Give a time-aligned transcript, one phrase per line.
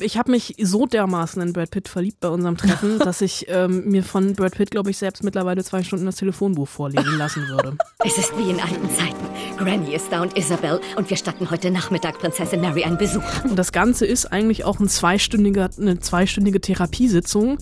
[0.00, 3.84] ich habe mich so dermaßen in Brad Pitt verliebt bei unserem Treffen, dass ich ähm,
[3.86, 7.76] mir von Brad Pitt, glaube ich, selbst mittlerweile zwei Stunden das Telefonbuch vorlesen lassen würde.
[8.02, 9.14] Es ist wie in alten Zeiten.
[9.58, 13.22] Granny ist da und Isabel und wir statten heute Nachmittag Prinzessin Mary einen Besuch.
[13.44, 17.58] Und das Ganze ist eigentlich auch ein zweistündiger, eine zweistündige Therapiesitzung.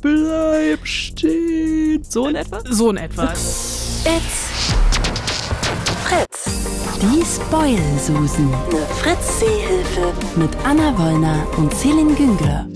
[0.00, 2.02] Bleib stehen.
[2.08, 2.62] So in etwa?
[2.70, 3.24] So in etwa.
[4.04, 4.91] It's
[6.12, 6.98] Fritz.
[7.00, 8.52] Die Spoil-Susen.
[8.52, 10.12] Eine Fritz-Seehilfe.
[10.36, 12.66] Mit Anna Wollner und Celine Güngler.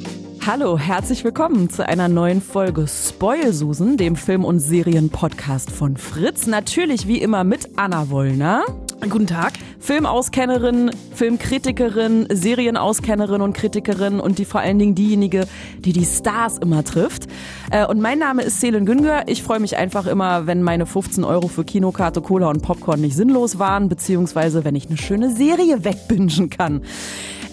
[0.47, 6.47] Hallo, herzlich willkommen zu einer neuen Folge Spoil-Susen, dem Film- und Serien-Podcast von Fritz.
[6.47, 8.65] Natürlich wie immer mit Anna Wollner.
[9.03, 9.53] Guten Tag.
[9.79, 15.47] Filmauskennerin, Filmkritikerin, Serienauskennerin und Kritikerin und die vor allen Dingen diejenige,
[15.79, 17.29] die die Stars immer trifft.
[17.71, 19.29] Äh, und mein Name ist Selin Günger.
[19.29, 23.15] Ich freue mich einfach immer, wenn meine 15 Euro für Kinokarte, Cola und Popcorn nicht
[23.15, 26.83] sinnlos waren, beziehungsweise wenn ich eine schöne Serie wegbingen kann.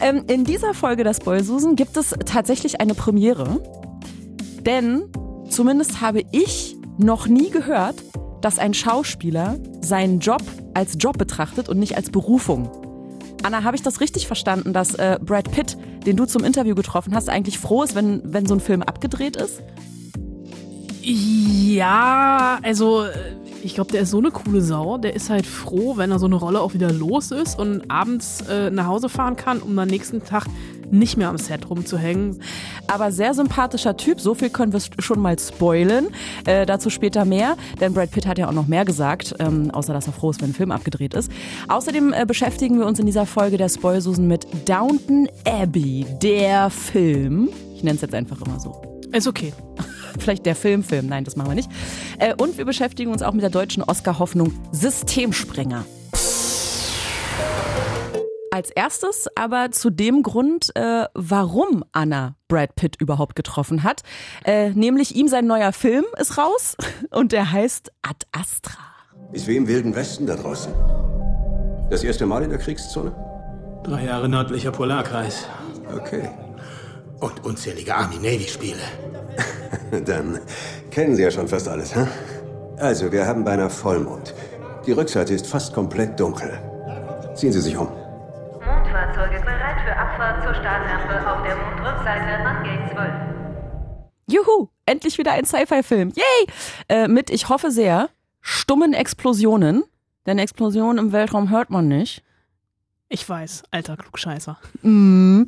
[0.02, 3.62] Ähm, in dieser Folge der Spoilsusen gibt es tatsächlich eine Premiere.
[4.66, 5.04] Denn
[5.50, 7.96] zumindest habe ich noch nie gehört,
[8.44, 12.70] dass ein Schauspieler seinen Job als Job betrachtet und nicht als Berufung.
[13.42, 17.16] Anna, habe ich das richtig verstanden, dass äh, Brad Pitt, den du zum Interview getroffen
[17.16, 19.62] hast, eigentlich froh ist, wenn, wenn so ein Film abgedreht ist?
[21.02, 23.06] Ja, also
[23.64, 24.98] ich glaube, der ist so eine coole Sau.
[24.98, 28.42] Der ist halt froh, wenn er so eine Rolle auch wieder los ist und abends
[28.50, 30.46] äh, nach Hause fahren kann, um am nächsten Tag
[30.94, 32.40] nicht mehr am Set rumzuhängen.
[32.88, 36.08] Aber sehr sympathischer Typ, so viel können wir schon mal spoilen.
[36.46, 39.94] Äh, dazu später mehr, denn Brad Pitt hat ja auch noch mehr gesagt, ähm, außer
[39.94, 41.32] dass er froh ist, wenn ein Film abgedreht ist.
[41.68, 47.50] Außerdem äh, beschäftigen wir uns in dieser Folge der Spoilsusen mit Downton Abbey, der Film.
[47.76, 48.82] Ich nenne es jetzt einfach immer so.
[49.12, 49.54] Ist okay.
[50.20, 51.70] Vielleicht der Filmfilm, nein, das machen wir nicht.
[52.20, 55.86] Äh, und wir beschäftigen uns auch mit der deutschen Oscar-Hoffnung Systemsprenger.
[58.54, 64.04] Als erstes aber zu dem Grund, äh, warum Anna Brad Pitt überhaupt getroffen hat.
[64.46, 66.78] Äh, nämlich ihm sein neuer Film ist raus
[67.10, 68.78] und der heißt Ad Astra.
[69.32, 70.72] Ist wie im Wilden Westen da draußen.
[71.90, 73.12] Das erste Mal in der Kriegszone?
[73.84, 75.48] Drei Jahre nördlicher Polarkreis.
[75.92, 76.30] Okay.
[77.22, 78.84] Und unzählige Army-Navy-Spiele.
[80.06, 80.40] Dann
[80.92, 82.06] kennen Sie ja schon fast alles, hä?
[82.78, 84.36] Also, wir haben beinahe Vollmond.
[84.86, 86.52] Die Rückseite ist fast komplett dunkel.
[87.34, 88.03] Ziehen Sie sich um.
[88.94, 93.12] Mondfahrzeuge bereit für Abfahrt zur Startrampe auf der Mondrückseite an Gate 12.
[94.28, 96.12] Juhu, endlich wieder ein Sci-Fi-Film.
[96.16, 96.48] Yay!
[96.90, 98.10] Äh, mit, ich hoffe sehr,
[98.40, 99.84] stummen Explosionen.
[100.28, 102.24] Denn Explosionen im Weltraum hört man nicht.
[103.14, 104.58] Ich weiß, alter Klugscheißer.
[104.82, 105.44] Mm.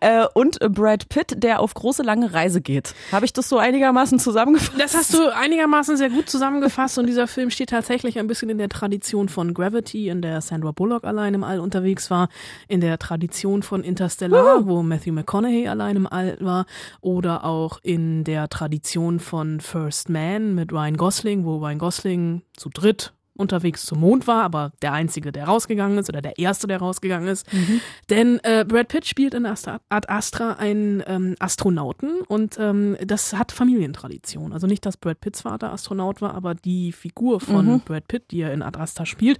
[0.00, 2.94] Äh, und Brad Pitt, der auf große lange Reise geht.
[3.10, 4.78] Habe ich das so einigermaßen zusammengefasst?
[4.78, 8.58] Das hast du einigermaßen sehr gut zusammengefasst und dieser Film steht tatsächlich ein bisschen in
[8.58, 12.28] der Tradition von Gravity, in der Sandra Bullock allein im All unterwegs war,
[12.68, 14.66] in der Tradition von Interstellar, uh.
[14.66, 16.66] wo Matthew McConaughey allein im All war,
[17.00, 22.68] oder auch in der Tradition von First Man mit Ryan Gosling, wo Ryan Gosling zu
[22.68, 26.78] dritt unterwegs zum Mond war, aber der einzige, der rausgegangen ist oder der erste, der
[26.78, 27.52] rausgegangen ist.
[27.52, 27.80] Mhm.
[28.10, 33.32] Denn äh, Brad Pitt spielt in Astra, Ad Astra einen ähm, Astronauten und ähm, das
[33.34, 34.52] hat Familientradition.
[34.52, 37.80] Also nicht, dass Brad Pitts Vater Astronaut war, aber die Figur von mhm.
[37.80, 39.38] Brad Pitt, die er in Ad Astra spielt,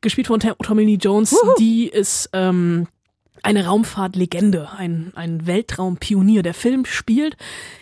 [0.00, 1.54] gespielt von Tommy Lee Jones, Wuhu.
[1.58, 2.86] die ist ähm,
[3.42, 6.42] eine Raumfahrtlegende, ein, ein Weltraumpionier.
[6.42, 7.36] Der Film spielt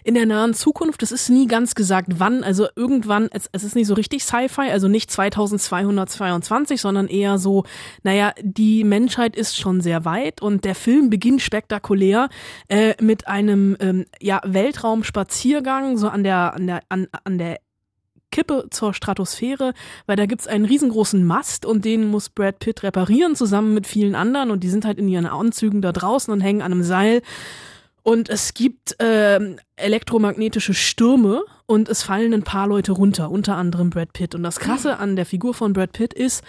[0.04, 1.02] in der nahen Zukunft.
[1.02, 2.42] Es ist nie ganz gesagt, wann.
[2.42, 7.64] Also irgendwann, es, es ist nicht so richtig Sci-Fi, also nicht 2222, sondern eher so,
[8.02, 12.28] naja, die Menschheit ist schon sehr weit und der Film beginnt spektakulär
[12.68, 17.60] äh, mit einem ähm, ja, Weltraumspaziergang, so an der, an der, an, an der
[18.30, 19.74] Kippe zur Stratosphäre,
[20.06, 24.14] weil da gibt's einen riesengroßen Mast und den muss Brad Pitt reparieren zusammen mit vielen
[24.14, 27.22] anderen und die sind halt in ihren Anzügen da draußen und hängen an einem Seil.
[28.02, 29.38] Und es gibt äh,
[29.76, 34.34] elektromagnetische Stürme und es fallen ein paar Leute runter, unter anderem Brad Pitt.
[34.34, 36.42] Und das Krasse an der Figur von Brad Pitt ist,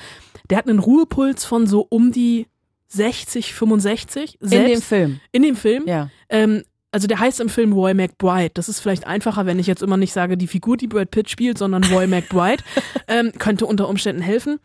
[0.50, 2.48] der hat einen Ruhepuls von so um die
[2.88, 4.38] 60, 65.
[4.40, 5.19] Selbst in dem Film.
[5.31, 5.83] In dem Film.
[5.88, 6.10] Ja.
[6.30, 8.52] Ähm, also der heißt im Film Roy McBride.
[8.54, 11.30] Das ist vielleicht einfacher, wenn ich jetzt immer nicht sage, die Figur, die Brad Pitt
[11.30, 12.64] spielt, sondern Roy McBride.
[13.08, 14.60] ähm, könnte unter Umständen helfen.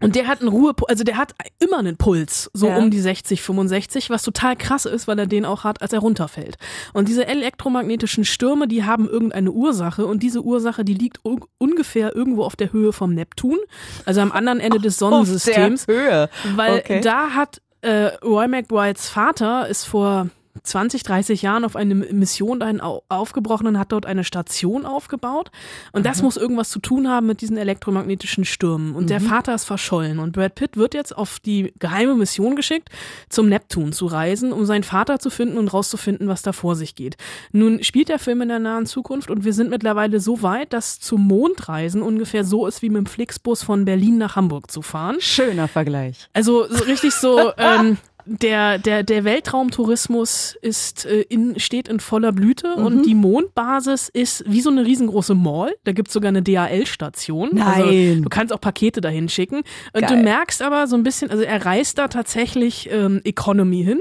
[0.00, 2.76] Und der hat einen Ruhe, also der hat immer einen Puls, so ja.
[2.76, 5.98] um die 60, 65, was total krass ist, weil er den auch hat, als er
[5.98, 6.56] runterfällt.
[6.92, 11.18] Und diese elektromagnetischen Stürme, die haben irgendeine Ursache und diese Ursache, die liegt
[11.58, 13.58] ungefähr irgendwo auf der Höhe vom Neptun,
[14.04, 15.82] also am anderen Ende des Sonnensystems.
[15.82, 16.30] Auf der Höhe.
[16.54, 17.00] Weil okay.
[17.00, 20.28] da hat äh, Roy McBrides Vater ist vor
[20.62, 25.50] 20, 30 Jahren auf eine Mission dahin au aufgebrochen und hat dort eine Station aufgebaut.
[25.92, 28.94] Und das muss irgendwas zu tun haben mit diesen elektromagnetischen Stürmen.
[28.94, 30.18] Und der Vater ist verschollen.
[30.18, 32.90] Und Brad Pitt wird jetzt auf die geheime Mission geschickt,
[33.28, 36.94] zum Neptun zu reisen, um seinen Vater zu finden und rauszufinden, was da vor sich
[36.94, 37.16] geht.
[37.52, 41.00] Nun spielt der Film in der nahen Zukunft und wir sind mittlerweile so weit, dass
[41.00, 45.16] zum Mondreisen ungefähr so ist, wie mit dem Flixbus von Berlin nach Hamburg zu fahren.
[45.20, 46.28] Schöner Vergleich.
[46.32, 52.32] Also so richtig so, ähm, der, der, der Weltraumtourismus ist äh, in, steht in voller
[52.32, 55.74] Blüte und die Mondbasis ist wie so eine riesengroße Mall.
[55.84, 57.60] Da gibt's sogar eine DHL-Station.
[57.60, 58.22] Also, Nein.
[58.22, 59.62] du kannst auch Pakete dahin schicken.
[59.92, 60.08] Und Geil.
[60.08, 64.00] du merkst aber so ein bisschen, also er reist da tatsächlich ähm, Economy hin.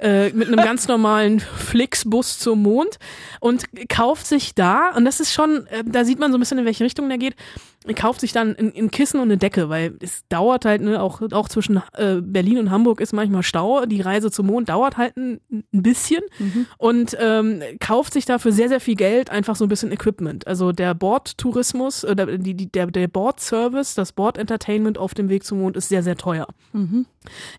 [0.00, 2.98] Äh, mit einem ganz normalen Flixbus zum Mond
[3.40, 6.58] und kauft sich da, und das ist schon, äh, da sieht man so ein bisschen,
[6.58, 7.34] in welche Richtung der geht,
[7.94, 11.20] kauft sich dann ein, ein Kissen und eine Decke, weil es dauert halt, ne, auch,
[11.32, 13.86] auch zwischen äh, Berlin und Hamburg ist manchmal Stau.
[13.86, 16.22] Die Reise zum Mond dauert halt ein, ein bisschen
[16.78, 20.46] und ähm, kauft sich dafür sehr, sehr viel Geld einfach so ein bisschen Equipment.
[20.46, 25.60] Also der Bordtourismus oder die, die, der, der Bordservice, das Bordentertainment auf dem Weg zum
[25.60, 26.46] Mond ist sehr, sehr teuer.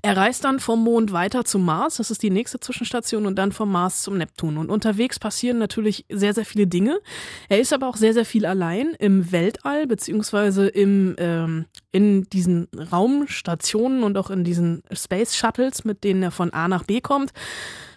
[0.01, 3.51] Er reist dann vom Mond weiter zum Mars, das ist die nächste Zwischenstation, und dann
[3.51, 4.57] vom Mars zum Neptun.
[4.57, 6.99] Und unterwegs passieren natürlich sehr, sehr viele Dinge.
[7.49, 10.18] Er ist aber auch sehr, sehr viel allein im Weltall, beziehungsweise
[10.73, 16.53] im, ähm, in diesen Raumstationen und auch in diesen Space Shuttles, mit denen er von
[16.53, 17.31] A nach B kommt.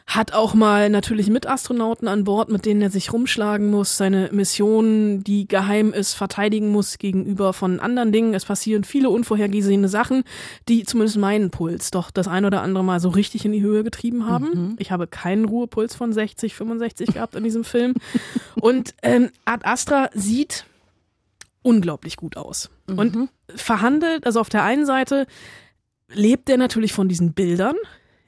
[0.06, 5.22] Hat auch mal natürlich Mitastronauten an Bord, mit denen er sich rumschlagen muss, seine Mission,
[5.22, 8.34] die geheim ist, verteidigen muss gegenüber von anderen Dingen.
[8.34, 10.24] Es passieren viele unvorhergesehene Sachen,
[10.68, 13.84] die zumindest meinen Puls doch das ein oder andere Mal so richtig in die Höhe
[13.84, 14.76] getrieben haben.
[14.78, 17.94] Ich habe keinen Ruhepuls von 60, 65 gehabt in diesem Film.
[18.60, 20.66] Und ähm, Ad Astra sieht
[21.62, 22.70] unglaublich gut aus.
[22.86, 25.26] Und verhandelt, also auf der einen Seite
[26.08, 27.76] lebt er natürlich von diesen Bildern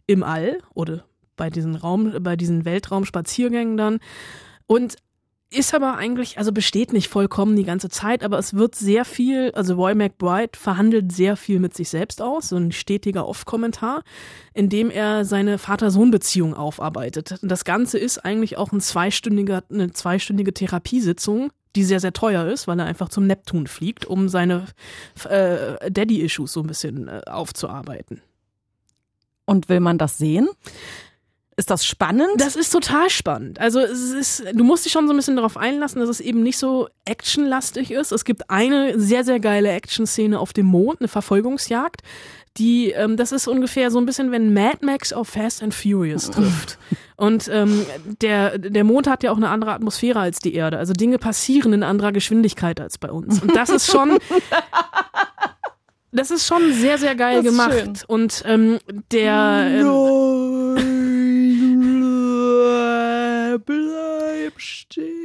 [0.06, 1.04] im All oder
[1.36, 3.98] bei diesen Raum, bei diesen Weltraumspaziergängen dann
[4.66, 4.96] und
[5.50, 9.52] ist aber eigentlich, also besteht nicht vollkommen die ganze Zeit, aber es wird sehr viel,
[9.52, 14.02] also Roy McBride verhandelt sehr viel mit sich selbst aus, so ein stetiger Off-Kommentar,
[14.52, 17.38] in dem er seine Vater-Sohn-Beziehung aufarbeitet.
[17.40, 22.46] Und das Ganze ist eigentlich auch ein zweistündiger, eine zweistündige Therapiesitzung, die sehr, sehr teuer
[22.46, 24.66] ist, weil er einfach zum Neptun fliegt, um seine
[25.28, 28.22] äh, Daddy-Issues so ein bisschen äh, aufzuarbeiten.
[29.44, 30.48] Und will man das sehen?
[31.56, 32.30] Ist das spannend?
[32.38, 33.60] Das ist total spannend.
[33.60, 36.42] Also es ist, du musst dich schon so ein bisschen darauf einlassen, dass es eben
[36.42, 38.10] nicht so actionlastig ist.
[38.10, 42.02] Es gibt eine sehr, sehr geile Action-Szene auf dem Mond, eine Verfolgungsjagd.
[42.56, 46.30] Die, ähm, das ist ungefähr so ein bisschen, wenn Mad Max auf Fast and Furious
[46.30, 46.78] trifft.
[47.16, 47.84] Und ähm,
[48.20, 50.78] der, der Mond hat ja auch eine andere Atmosphäre als die Erde.
[50.78, 53.42] Also Dinge passieren in anderer Geschwindigkeit als bei uns.
[53.42, 54.18] Und das ist schon,
[56.12, 57.72] das ist schon sehr, sehr geil gemacht.
[57.72, 57.94] schön.
[58.06, 58.78] Und ähm,
[59.10, 61.04] der ähm,
[63.66, 65.23] Bleib stehen.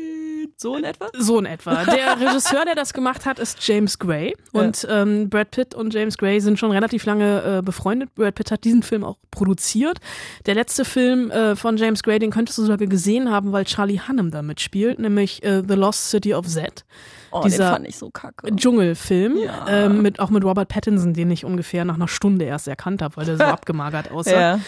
[0.61, 1.07] So in etwa?
[1.17, 1.85] So in etwa.
[1.85, 4.35] Der Regisseur, der das gemacht hat, ist James Gray.
[4.51, 8.13] Und ähm, Brad Pitt und James Gray sind schon relativ lange äh, befreundet.
[8.15, 9.99] Brad Pitt hat diesen Film auch produziert.
[10.47, 14.01] Der letzte Film äh, von James Gray, den könntest du sogar gesehen haben, weil Charlie
[14.05, 16.83] Hunnam da mitspielt, nämlich äh, The Lost City of Z.
[17.31, 18.55] Oh, Dieser- den fand ich so kacke.
[18.55, 19.65] Dschungelfilm, Ja.
[19.67, 23.17] ähm, mit, auch mit Robert Pattinson, den ich ungefähr nach einer Stunde erst erkannt habe,
[23.17, 24.39] weil der so abgemagert aussah.
[24.39, 24.59] Ja.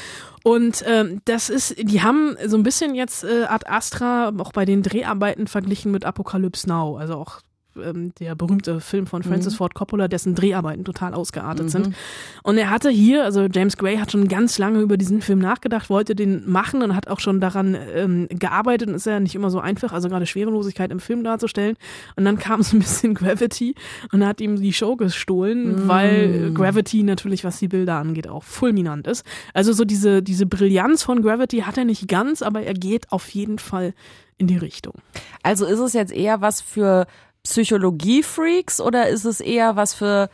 [0.44, 4.66] Und ähm, das ist, die haben so ein bisschen jetzt äh, Ad Astra auch bei
[4.66, 7.42] den Dreharbeiten verglichen mit Apocalypse Now, also auch
[7.77, 11.95] ähm, der berühmte Film von Francis Ford Coppola, dessen Dreharbeiten total ausgeartet sind.
[12.44, 15.89] Und er hatte hier, also James Gray hat schon ganz lange über diesen Film nachgedacht,
[15.89, 19.50] wollte den machen und hat auch schon daran ähm, gearbeitet und ist ja nicht immer
[19.50, 21.75] so einfach, also gerade Schwerelosigkeit im Film darzustellen.
[22.15, 23.75] Und dann kam so ein bisschen Gravity
[24.12, 29.07] und hat ihm die Show gestohlen, weil Gravity natürlich, was die Bilder angeht, auch fulminant
[29.07, 29.25] ist.
[29.53, 33.29] Also so diese, diese Brillanz von Gravity hat er nicht ganz, aber er geht auf
[33.29, 33.93] jeden Fall
[34.38, 34.96] in die Richtung.
[35.43, 37.05] Also ist es jetzt eher was für
[37.43, 40.29] Psychologie-Freaks oder ist es eher was für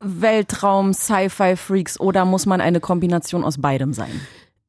[0.00, 4.20] Weltraum-Sci-Fi-Freaks oder muss man eine Kombination aus beidem sein?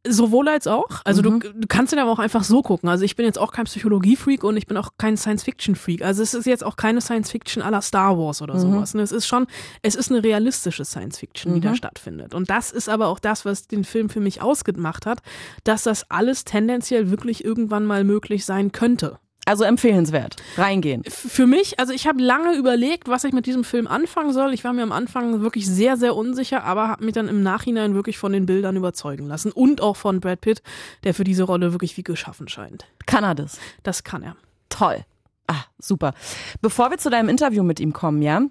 [0.07, 1.01] Sowohl als auch.
[1.03, 2.87] Also du, du kannst ihn aber auch einfach so gucken.
[2.89, 6.03] Also ich bin jetzt auch kein Psychologie-Freak und ich bin auch kein Science-Fiction-Freak.
[6.03, 8.93] Also es ist jetzt auch keine Science-Fiction à la Star Wars oder sowas.
[8.93, 9.01] ne?
[9.01, 9.47] Es ist schon,
[9.81, 12.35] es ist eine realistische Science-Fiction, die da stattfindet.
[12.35, 15.23] Und das ist aber auch das, was den Film für mich ausgemacht hat,
[15.63, 19.17] dass das alles tendenziell wirklich irgendwann mal möglich sein könnte.
[19.45, 20.37] Also empfehlenswert.
[20.57, 21.03] Reingehen.
[21.03, 24.53] Für mich, also ich habe lange überlegt, was ich mit diesem Film anfangen soll.
[24.53, 27.93] Ich war mir am Anfang wirklich sehr, sehr unsicher, aber habe mich dann im Nachhinein
[27.93, 30.63] wirklich von den Bildern überzeugen lassen und auch von Brad Pitt,
[31.03, 32.85] der für diese Rolle wirklich wie geschaffen scheint.
[33.05, 33.59] Cannabis.
[33.83, 34.35] Das kann er.
[34.69, 35.05] Toll.
[35.47, 36.13] Ah, super.
[36.61, 38.41] Bevor wir zu deinem Interview mit ihm kommen, ja.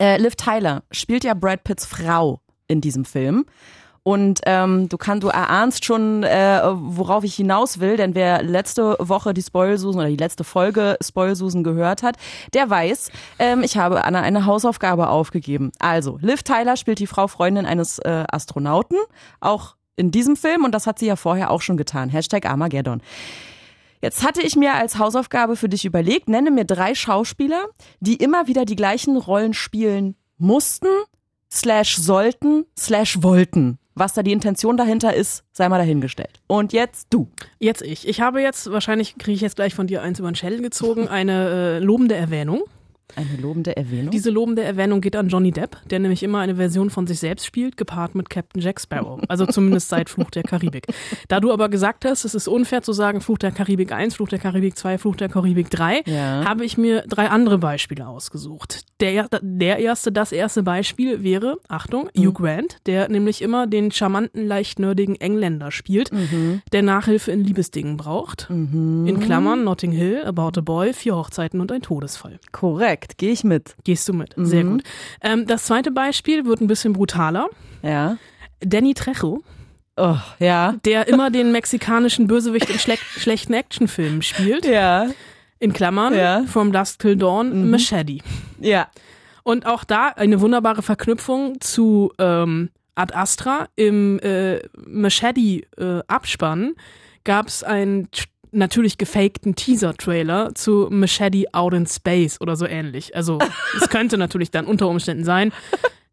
[0.00, 3.46] Äh, Liv Tyler spielt ja Brad Pitts Frau in diesem Film.
[4.02, 8.96] Und ähm, du kannst, du erahnst schon, äh, worauf ich hinaus will, denn wer letzte
[8.98, 12.16] Woche die Spoilsusen oder die letzte Folge Spoilsusen gehört hat,
[12.54, 15.70] der weiß, ähm, ich habe Anna eine Hausaufgabe aufgegeben.
[15.78, 18.96] Also, Liv Tyler spielt die Frau Freundin eines äh, Astronauten,
[19.40, 22.08] auch in diesem Film und das hat sie ja vorher auch schon getan.
[22.08, 23.02] Hashtag Armageddon.
[24.00, 27.66] Jetzt hatte ich mir als Hausaufgabe für dich überlegt, nenne mir drei Schauspieler,
[28.00, 30.88] die immer wieder die gleichen Rollen spielen mussten,
[31.52, 33.78] slash sollten, slash wollten.
[33.94, 36.40] Was da die Intention dahinter ist, sei mal dahingestellt.
[36.46, 37.28] Und jetzt du.
[37.58, 38.06] Jetzt ich.
[38.06, 41.08] Ich habe jetzt, wahrscheinlich kriege ich jetzt gleich von dir eins über den Schädel gezogen,
[41.08, 42.62] eine äh, lobende Erwähnung.
[43.16, 44.10] Eine lobende Erwähnung.
[44.10, 47.46] Diese lobende Erwähnung geht an Johnny Depp, der nämlich immer eine Version von sich selbst
[47.46, 49.20] spielt, gepaart mit Captain Jack Sparrow.
[49.28, 50.86] Also zumindest seit Fluch der Karibik.
[51.28, 54.28] Da du aber gesagt hast, es ist unfair zu sagen Fluch der Karibik 1, Fluch
[54.28, 56.44] der Karibik 2, Fluch der Karibik 3, Ja.
[56.44, 58.82] habe ich mir drei andere Beispiele ausgesucht.
[59.00, 64.46] Der, der erste, das erste Beispiel wäre, Achtung, Hugh Grant, der nämlich immer den charmanten,
[64.46, 66.10] leicht nerdigen Engländer spielt,
[66.72, 68.48] der Nachhilfe in Liebesdingen braucht.
[68.50, 72.38] In Klammern Notting Hill, About a Boy, Vier Hochzeiten und ein Todesfall.
[72.52, 73.74] Korrekt, gehe ich mit.
[73.84, 74.34] Gehst du mit.
[74.36, 74.82] Sehr gut.
[75.22, 77.48] Ähm, das zweite Beispiel wird ein bisschen brutaler.
[77.82, 78.16] Ja.
[78.60, 79.42] Danny Trejo,
[79.96, 80.74] Oh, ja.
[80.84, 84.64] der immer den mexikanischen Bösewicht in schle schlechten Actionfilmen spielt.
[84.64, 85.06] Ja.
[85.58, 86.44] In Klammern, Ja.
[86.46, 88.18] From Dusk Till Dawn, Machete.
[88.60, 88.88] Ja.
[89.42, 93.68] Und auch da eine wunderbare Verknüpfung zu ähm, Ad Astra.
[93.76, 96.74] Im äh, Machete-Abspann
[97.24, 103.14] gab es einen t- natürlich gefakten Teaser-Trailer zu Machete Out in Space oder so ähnlich.
[103.16, 103.38] Also
[103.76, 105.52] es könnte natürlich dann unter Umständen sein,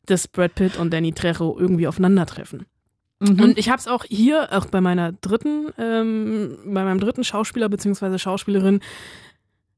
[0.05, 2.65] dass Brad Pitt und Danny Trejo irgendwie aufeinandertreffen.
[3.19, 7.67] Und ich habe es auch hier, auch bei meiner dritten, ähm, bei meinem dritten Schauspieler
[7.67, 8.19] bzw.
[8.19, 8.79] Schauspielerin,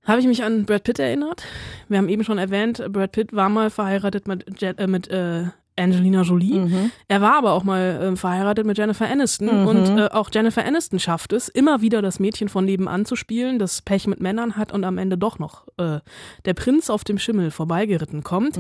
[0.03, 1.45] habe ich mich an Brad Pitt erinnert.
[1.87, 5.45] Wir haben eben schon erwähnt, Brad Pitt war mal verheiratet mit, Je äh, mit äh,
[5.79, 6.59] Angelina Jolie.
[6.59, 6.91] Mhm.
[7.07, 11.00] Er war aber auch mal ähm, verheiratet mit Jennifer Aniston und äh, auch Jennifer Aniston
[11.00, 14.71] schafft es, immer wieder das Mädchen von nebenan zu spielen, das Pech mit Männern hat
[14.71, 16.00] und am Ende doch noch äh,
[16.45, 18.57] der Prinz auf dem Schimmel vorbeigeritten kommt.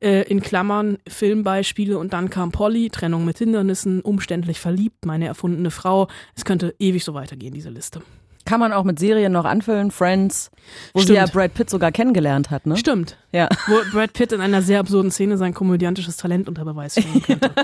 [0.00, 5.70] Äh, in Klammern Filmbeispiele und dann kam Polly, Trennung mit Hindernissen, umständlich verliebt, meine erfundene
[5.70, 6.08] Frau.
[6.34, 8.02] Es könnte ewig so weitergehen, diese Liste.
[8.44, 10.50] Kann man auch mit Serien noch anfüllen, Friends,
[10.92, 11.18] wo sie Stimmt.
[11.18, 12.76] ja Brad Pitt sogar kennengelernt hat, ne?
[12.76, 13.16] Stimmt.
[13.30, 13.48] Ja.
[13.66, 17.50] Wo Brad Pitt in einer sehr absurden Szene sein komödiantisches Talent unter Beweis stellen könnte.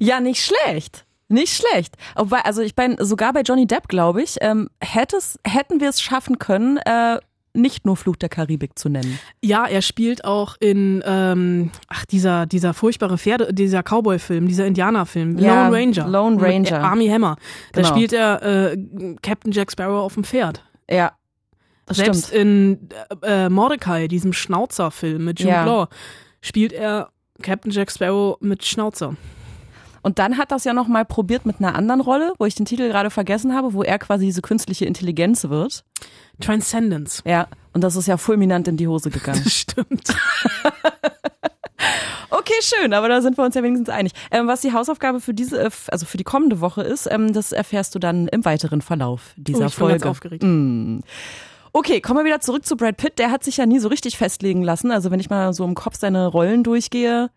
[0.00, 1.04] Ja, nicht schlecht.
[1.28, 1.94] Nicht schlecht.
[2.16, 5.88] Wobei, also ich bin sogar bei Johnny Depp, glaube ich, ähm, hätte es, hätten wir
[5.88, 7.18] es schaffen können, äh,
[7.54, 9.18] nicht nur Fluch der Karibik zu nennen.
[9.42, 15.38] Ja, er spielt auch in ähm, ach dieser dieser furchtbare Pferde, dieser Cowboy-Film, dieser Indianer-Film,
[15.38, 16.80] Ja, Lone Ranger, Lone mit Ranger.
[16.82, 17.36] Army Hammer.
[17.72, 17.94] Da Genau.
[17.94, 18.42] spielt er
[18.72, 18.76] äh,
[19.22, 20.64] Captain Jack Sparrow auf dem Pferd.
[20.90, 21.12] Ja.
[21.86, 22.92] Das Selbst stimmt.
[22.92, 25.64] in äh, Mordecai, diesem Schnauzer-Film mit Jude Ja.
[25.64, 25.88] Law,
[26.40, 27.10] spielt er
[27.42, 29.16] Captain Jack Sparrow mit Schnauzer.
[30.04, 32.66] Und dann hat das ja noch mal probiert mit einer anderen Rolle, wo ich den
[32.66, 35.82] Titel gerade vergessen habe, wo er quasi diese künstliche Intelligenz wird.
[36.40, 37.22] Transcendence.
[37.24, 37.48] Ja.
[37.72, 39.44] Und das ist ja fulminant in die Hose gegangen.
[39.48, 40.14] Stimmt.
[42.30, 44.12] Okay, schön, aber da sind wir uns ja wenigstens einig.
[44.30, 47.52] Ähm, was die Hausaufgabe für diese, äh, also für die kommende Woche ist, ähm, das
[47.52, 49.98] erfährst du dann im weiteren Verlauf dieser Oh, ich bin Folge.
[50.00, 50.42] ganz aufgeregt.
[50.42, 50.98] Mm.
[51.72, 53.18] Okay, kommen wir wieder zurück zu Brad Pitt.
[53.18, 54.90] Der hat sich ja nie so richtig festlegen lassen.
[54.90, 57.30] Also wenn ich mal so im Kopf seine Rollen durchgehe,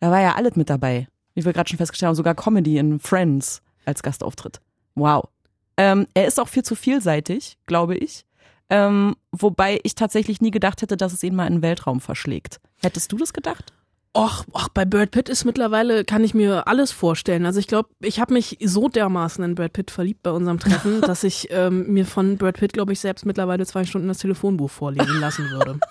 [0.00, 1.08] da war ja alles mit dabei.
[1.34, 4.60] Wie wir gerade schon festgestellt haben, sogar Comedy in Friends als Gastauftritt.
[4.94, 5.28] Wow.
[5.76, 8.24] Ähm, er ist auch viel zu vielseitig, glaube ich.
[8.70, 12.60] Ähm, wobei ich tatsächlich nie gedacht hätte, dass es ihn mal in den Weltraum verschlägt.
[12.82, 13.72] Hättest du das gedacht?
[14.16, 17.46] Och, och, bei Brad Pitt ist mittlerweile, kann ich mir alles vorstellen.
[17.46, 21.00] Also ich glaube, ich habe mich so dermaßen in Brad Pitt verliebt bei unserem Treffen,
[21.00, 24.70] dass ich ähm, mir von Brad Pitt, glaube ich, selbst mittlerweile zwei Stunden das Telefonbuch
[24.70, 25.80] vorlesen lassen würde.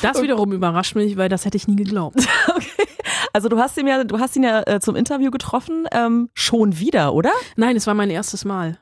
[0.00, 2.20] Das wiederum überrascht mich, weil das hätte ich nie geglaubt.
[3.32, 6.78] Also du hast ihn ja, du hast ihn ja äh, zum Interview getroffen, ähm, schon
[6.78, 7.32] wieder, oder?
[7.56, 8.78] Nein, es war mein erstes Mal.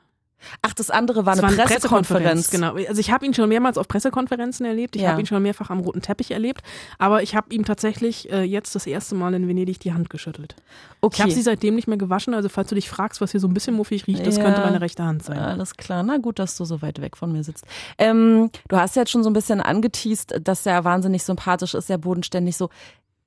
[0.61, 2.51] Ach, das andere war Es eine war Pressekonferenz.
[2.51, 2.75] Genau.
[2.75, 4.95] Also ich habe ihn schon mehrmals auf Pressekonferenzen erlebt.
[4.95, 5.09] Ich Ja.
[5.09, 6.61] habe ihn schon mehrfach am roten Teppich erlebt.
[6.99, 10.55] Aber ich habe ihm tatsächlich äh, jetzt das erste Mal in Venedig die Hand geschüttelt.
[11.01, 11.15] Okay.
[11.15, 12.35] Ich habe sie seitdem nicht mehr gewaschen.
[12.35, 14.43] Also falls du dich fragst, was hier so ein bisschen muffig riecht, das Ja.
[14.43, 15.39] könnte meine rechte Hand sein.
[15.39, 17.65] Alles klar, na gut, dass du so weit weg von mir sitzt.
[17.97, 21.97] Ähm, du hast jetzt schon so ein bisschen angeteased, dass er wahnsinnig sympathisch ist, sehr
[21.97, 22.69] bodenständig, so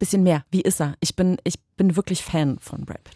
[0.00, 0.45] bisschen mehr.
[0.50, 0.97] Wie ist er?
[0.99, 3.14] Ich bin, ich bin wirklich Fan von Brad Pitt.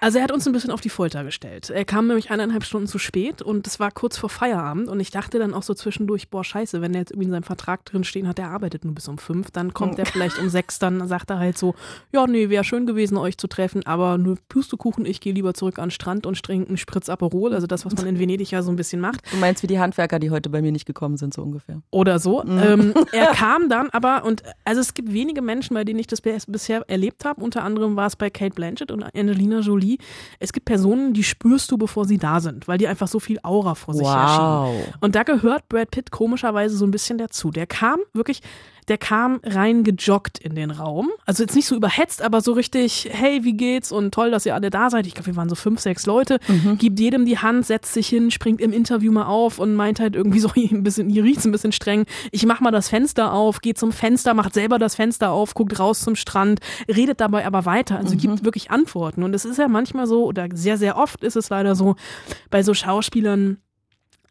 [0.00, 1.70] Also er hat uns ein bisschen auf die Folter gestellt.
[1.70, 5.10] Er kam nämlich eineinhalb Stunden zu spät und es war kurz vor Feierabend und ich
[5.10, 8.04] dachte dann auch so zwischendurch, boah scheiße, wenn er jetzt irgendwie in seinem Vertrag drin
[8.04, 11.06] stehen hat, er arbeitet nur bis um fünf, dann kommt er vielleicht um sechs, dann
[11.08, 11.74] sagt er halt so,
[12.12, 15.78] ja nee, wäre schön gewesen, euch zu treffen, aber nur Pustekuchen, ich gehe lieber zurück
[15.78, 18.62] an den Strand und trinke einen Spritz Aperol, also das, was man in Venedig ja
[18.62, 19.20] so ein bisschen macht.
[19.32, 21.82] Du meinst wie die Handwerker, die heute bei mir nicht gekommen sind, so ungefähr.
[21.90, 22.44] Oder so.
[22.44, 26.20] Ähm, er kam dann aber, und also es gibt wenige Menschen, bei denen ich das
[26.20, 27.40] bis- bisher erlebt habe.
[27.42, 29.71] Unter anderem war es bei Kate Blanchett und Angelina Jolie.
[30.38, 33.38] Es gibt Personen, die spürst du, bevor sie da sind, weil die einfach so viel
[33.42, 34.14] Aura vor sich Wow.
[34.14, 34.94] herschieben.
[35.00, 37.50] Und da gehört Brad Pitt komischerweise so ein bisschen dazu.
[37.50, 38.40] Der kam wirklich,
[38.88, 41.10] der kam rein gejoggt in den Raum.
[41.26, 44.54] Also jetzt nicht so überhetzt, aber so richtig, hey, wie geht's und toll, dass ihr
[44.54, 45.06] alle da seid.
[45.06, 46.38] Ich glaube, wir waren so fünf, sechs Leute.
[46.78, 50.16] Gibt jedem die Hand, setzt sich hin, springt im Interview mal auf und meint halt
[50.16, 52.04] irgendwie so ein bisschen, hier riecht's ein bisschen streng.
[52.30, 55.78] Ich mach mal das Fenster auf, geht zum Fenster, macht selber das Fenster auf, guckt
[55.78, 57.98] raus zum Strand, redet dabei aber weiter.
[57.98, 59.22] Also gibt wirklich Antworten.
[59.22, 61.96] Und es ist ja manchmal so, oder sehr, sehr oft ist es leider so,
[62.50, 63.58] bei so Schauspielern,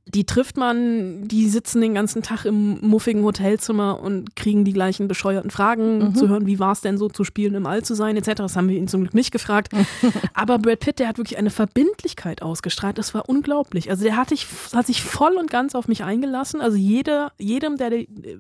[0.08, 5.08] die trifft man, die sitzen den ganzen Tag im muffigen Hotelzimmer und kriegen die gleichen
[5.08, 8.18] bescheuerten Fragen zu hören, wie war es denn so zu spielen, im All zu sein,
[8.18, 8.34] etc.
[8.38, 9.72] Das haben wir ihn zum Glück nicht gefragt.
[10.34, 13.92] Aber Brad Pitt, der hat wirklich eine Verbindlichkeit ausgestrahlt, das war unglaublich.
[13.92, 16.62] Also der hat, sich, hat sich voll und ganz auf mich eingelassen.
[16.62, 17.92] Also jeder, jedem, der,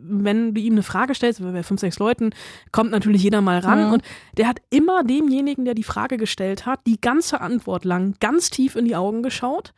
[0.01, 2.31] wenn du ihm eine Frage stellst, bei fünf, sechs Leuten,
[2.71, 3.93] kommt natürlich jeder mal ran.
[3.93, 4.03] Und
[4.35, 8.75] der hat immer demjenigen, der die Frage gestellt hat, die ganze Antwort lang ganz tief
[8.75, 9.73] in die Augen geschaut.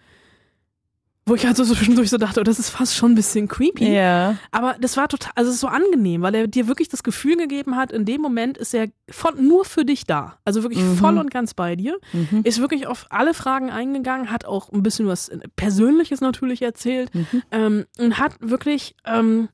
[1.26, 3.94] Wo ich also so zwischendurch so dachte, oh, das ist fast schon ein bisschen creepy.
[3.94, 4.38] Ja.
[4.52, 7.38] Aber das war total, also es ist so angenehm, weil er dir wirklich das Gefühl
[7.38, 10.38] gegeben hat, in dem Moment ist er von, nur für dich da.
[10.44, 11.98] Also wirklich voll und ganz bei dir.
[12.44, 17.10] Ist wirklich auf alle Fragen eingegangen, hat auch ein bisschen was Persönliches natürlich erzählt
[17.52, 19.48] ähm, und hat wirklich ähm,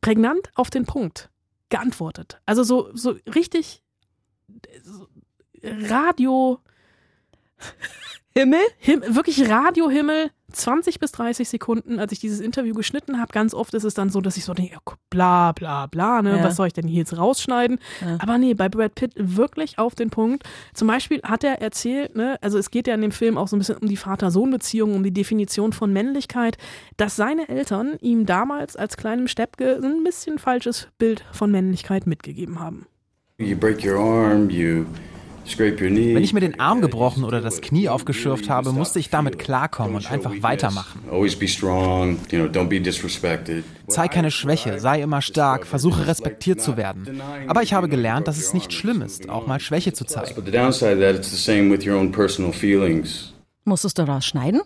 [0.00, 1.30] prägnant auf den Punkt
[1.70, 2.40] geantwortet.
[2.46, 3.82] Also so, so richtig
[4.84, 5.08] so
[5.62, 6.60] Radio,
[8.36, 8.60] Himmel?
[8.78, 13.32] Him wirklich Radiohimmel, 20 bis 30 Sekunden, als ich dieses Interview geschnitten habe.
[13.32, 16.38] Ganz oft ist es dann so, dass ich so denke, ja, bla bla bla, ne?
[16.38, 16.44] Ja.
[16.44, 17.78] was soll ich denn hier jetzt rausschneiden?
[18.00, 18.18] Ja.
[18.20, 20.44] Aber nee, bei Brad Pitt wirklich auf den Punkt.
[20.74, 23.56] Zum Beispiel hat er erzählt, ne, also es geht ja in dem Film auch so
[23.56, 26.58] ein bisschen um die Vater-Sohn-Beziehung, um die Definition von Männlichkeit,
[26.96, 32.60] dass seine Eltern ihm damals als kleinem Steppke ein bisschen falsches Bild von Männlichkeit mitgegeben
[32.60, 32.86] haben.
[33.38, 34.86] You break your arm, you.
[35.58, 39.94] Wenn ich mir den Arm gebrochen oder das Knie aufgeschürft habe, musste ich damit klarkommen
[39.94, 41.00] und einfach weitermachen.
[41.10, 43.64] Always be strong, you know, don't be disrespected.
[43.88, 47.20] Zeig keine Schwäche, sei immer stark, versuche respektiert zu werden.
[47.46, 50.34] Aber ich habe gelernt, dass es nicht schlimm ist, auch mal Schwäche zu zeigen.
[50.34, 53.32] But the downside of that, it's the same with your own personal feelings.
[53.64, 54.62] Musstest du da schneiden?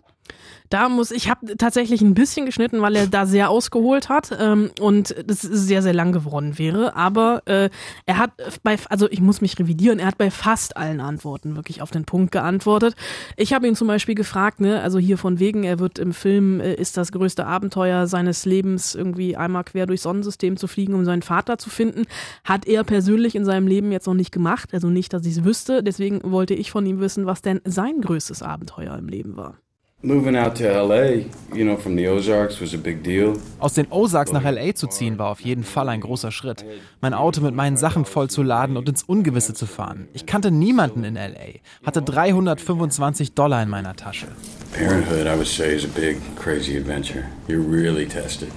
[0.71, 4.71] Da muss ich habe tatsächlich ein bisschen geschnitten, weil er da sehr ausgeholt hat ähm,
[4.79, 6.95] und das sehr sehr lang geworden wäre.
[6.95, 7.71] Aber äh,
[8.07, 8.31] er hat
[8.63, 9.99] bei also ich muss mich revidieren.
[9.99, 12.95] Er hat bei fast allen Antworten wirklich auf den Punkt geantwortet.
[13.37, 16.61] Ich habe ihn zum Beispiel gefragt, ne, also hier von wegen, er wird im Film
[16.61, 21.05] äh, ist das größte Abenteuer seines Lebens irgendwie einmal quer durchs Sonnensystem zu fliegen, um
[21.05, 22.05] seinen Vater zu finden.
[22.45, 25.45] Hat er persönlich in seinem Leben jetzt noch nicht gemacht, also nicht, dass ich es
[25.45, 25.83] wüsste.
[25.83, 29.57] Deswegen wollte ich von ihm wissen, was denn sein größtes Abenteuer im Leben war.
[30.03, 33.35] Moving out to LA, you know, from the Ozarks was a big deal.
[33.59, 36.65] Aus den Ozarks nach LA zu ziehen war auf jeden Fall ein großer Schritt.
[37.03, 40.09] Mein Auto mit meinen Sachen vollzuladen und ins Ungewisse zu fahren.
[40.15, 44.29] Ich kannte niemanden in LA, hatte 325 Dollar in meiner Tasche.
[44.73, 47.25] Parenthood, I would say, is a big, crazy adventure.
[47.47, 48.49] You're really tested.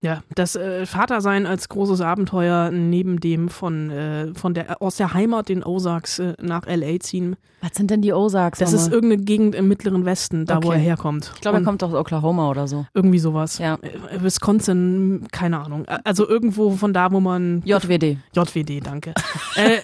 [0.00, 5.12] Ja, das äh, Vatersein als großes Abenteuer neben dem von, äh, von der aus der
[5.12, 7.34] Heimat den Ozarks äh, nach LA ziehen.
[7.62, 8.60] Was sind denn die Ozarks?
[8.60, 10.76] Das ist irgendeine Gegend im mittleren Westen, da wo Okay.
[10.76, 11.32] er herkommt.
[11.34, 12.86] ich glaube, er kommt aus Oklahoma oder so.
[12.94, 13.58] irgendwie sowas.
[13.58, 13.74] Ja.
[13.82, 15.84] Äh, Wisconsin, keine Ahnung.
[16.04, 18.18] Also irgendwo von da, wo man JWD.
[18.36, 19.14] JWD, danke.
[19.56, 19.78] äh,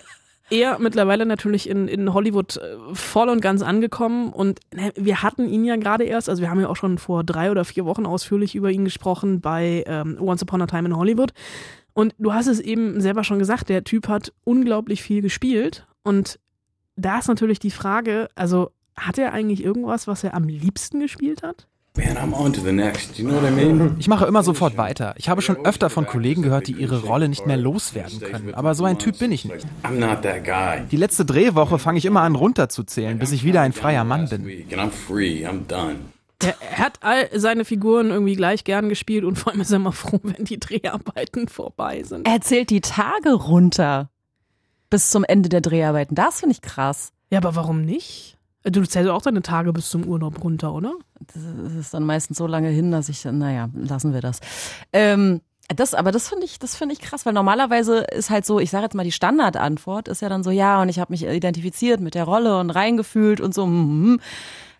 [0.54, 4.32] er mittlerweile natürlich in, in Hollywood äh, voll und ganz angekommen.
[4.32, 7.24] Und ne, wir hatten ihn ja gerade erst, also wir haben ja auch schon vor
[7.24, 10.96] drei oder vier Wochen ausführlich über ihn gesprochen bei ähm, Once Upon a Time in
[10.96, 11.32] Hollywood.
[11.92, 15.86] Und du hast es eben selber schon gesagt, der Typ hat unglaublich viel gespielt.
[16.02, 16.38] Und
[16.96, 21.42] da ist natürlich die Frage, also hat er eigentlich irgendwas, was er am liebsten gespielt
[21.42, 21.66] hat?
[21.96, 23.16] Man, I'm on to the next.
[23.16, 23.94] Do you know what I mean?
[24.00, 25.14] Ich mache immer sofort weiter.
[25.16, 28.52] Ich habe schon öfter von Kollegen gehört, die ihre Rolle nicht mehr loswerden können.
[28.54, 29.64] Aber so ein Typ bin ich nicht.
[29.84, 30.84] I'm not that guy.
[30.90, 34.44] Die letzte Drehwoche fange ich immer an runterzuzählen, bis ich wieder ein freier Mann bin.
[34.44, 35.46] week, And I'm free.
[35.46, 35.96] I'm done.
[36.42, 39.76] Er, er hat all seine Figuren irgendwie gleich gern gespielt und vor allem ist er
[39.76, 42.26] immer froh, wenn die Dreharbeiten vorbei sind.
[42.26, 44.10] Er zählt die Tage runter
[44.90, 46.16] bis zum Ende der Dreharbeiten.
[46.16, 47.12] Das finde ich krass.
[47.30, 48.33] Ja, aber warum nicht?
[48.64, 50.94] Du zählst auch deine Tage bis zum Urlaub runter, oder?
[51.26, 51.42] Das
[51.78, 54.40] ist dann meistens so lange hin, dass ich, naja, lassen wir das.
[54.92, 55.40] Ähm,
[55.76, 58.70] Das, aber das finde ich, das finde ich krass, weil normalerweise ist halt so, ich
[58.70, 62.00] sage jetzt mal die Standardantwort ist ja dann so, ja, und ich habe mich identifiziert
[62.00, 63.66] mit der Rolle und reingefühlt und so.
[63.66, 64.20] Mm,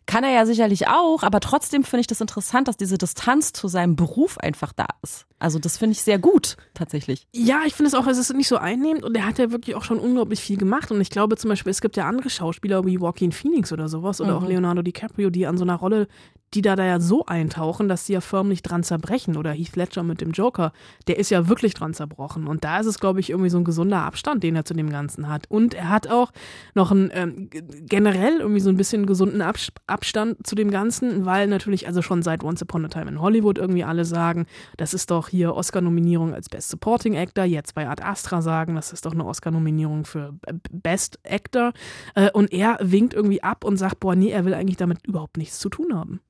[0.07, 3.69] kann er ja sicherlich auch, aber trotzdem finde ich das interessant, dass diese Distanz zu
[3.69, 5.27] seinem Beruf einfach da ist.
[5.39, 7.27] Also das finde ich sehr gut, tatsächlich.
[7.35, 9.75] Ja, ich finde es auch, es ist nicht so einnehmend und er hat ja wirklich
[9.77, 10.91] auch schon unglaublich viel gemacht.
[10.91, 14.21] Und ich glaube zum Beispiel, es gibt ja andere Schauspieler wie Joaquin Phoenix oder sowas
[14.21, 14.45] oder Mhm.
[14.45, 16.07] auch Leonardo DiCaprio, die an so einer Rolle,
[16.55, 19.37] die da, da ja so eintauchen, dass sie ja förmlich dran zerbrechen.
[19.37, 20.73] Oder Heath Ledger mit dem Joker,
[21.09, 22.47] der ist ja wirklich dran zerbrochen.
[22.47, 24.91] Und da ist es, glaube ich, irgendwie so ein gesunder Abstand, den er zu dem
[24.91, 25.51] Ganzen hat.
[25.51, 26.33] Und er hat auch
[26.75, 31.47] noch einen ähm, generell irgendwie so ein bisschen gesunden Abs Abstand zu dem Ganzen, weil
[31.47, 35.11] natürlich also schon seit Once Upon a Time in Hollywood irgendwie alle sagen, das ist
[35.11, 39.13] doch hier Oscar-Nominierung als Best Supporting Actor, jetzt bei Ad Astra sagen, das ist doch
[39.13, 41.73] eine Oscar-Nominierung für B- Best Actor.
[42.15, 45.37] Äh, und er winkt irgendwie ab und sagt, boah, nee, er will eigentlich damit überhaupt
[45.37, 46.21] nichts zu tun haben.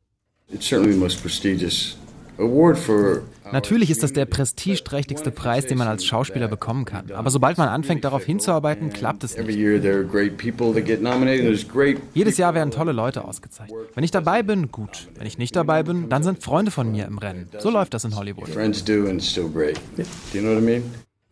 [0.52, 1.96] It's certainly the most prestigious
[2.38, 3.22] award for.
[3.52, 7.10] Natürlich ist das der prestigeträchtigste Preis, den man als Schauspieler bekommen kann.
[7.12, 9.58] Aber sobald man anfängt, darauf hinzuarbeiten, klappt es Every nicht.
[9.58, 11.42] year there are great people that get nominated.
[11.42, 11.98] There's great.
[12.14, 13.78] Jedes Jahr werden tolle Leute ausgezeichnet.
[13.94, 15.08] Wenn ich dabei bin, gut.
[15.16, 17.48] Wenn ich nicht dabei bin, dann sind Freunde von mir im Rennen.
[17.58, 18.48] So läuft das in Hollywood.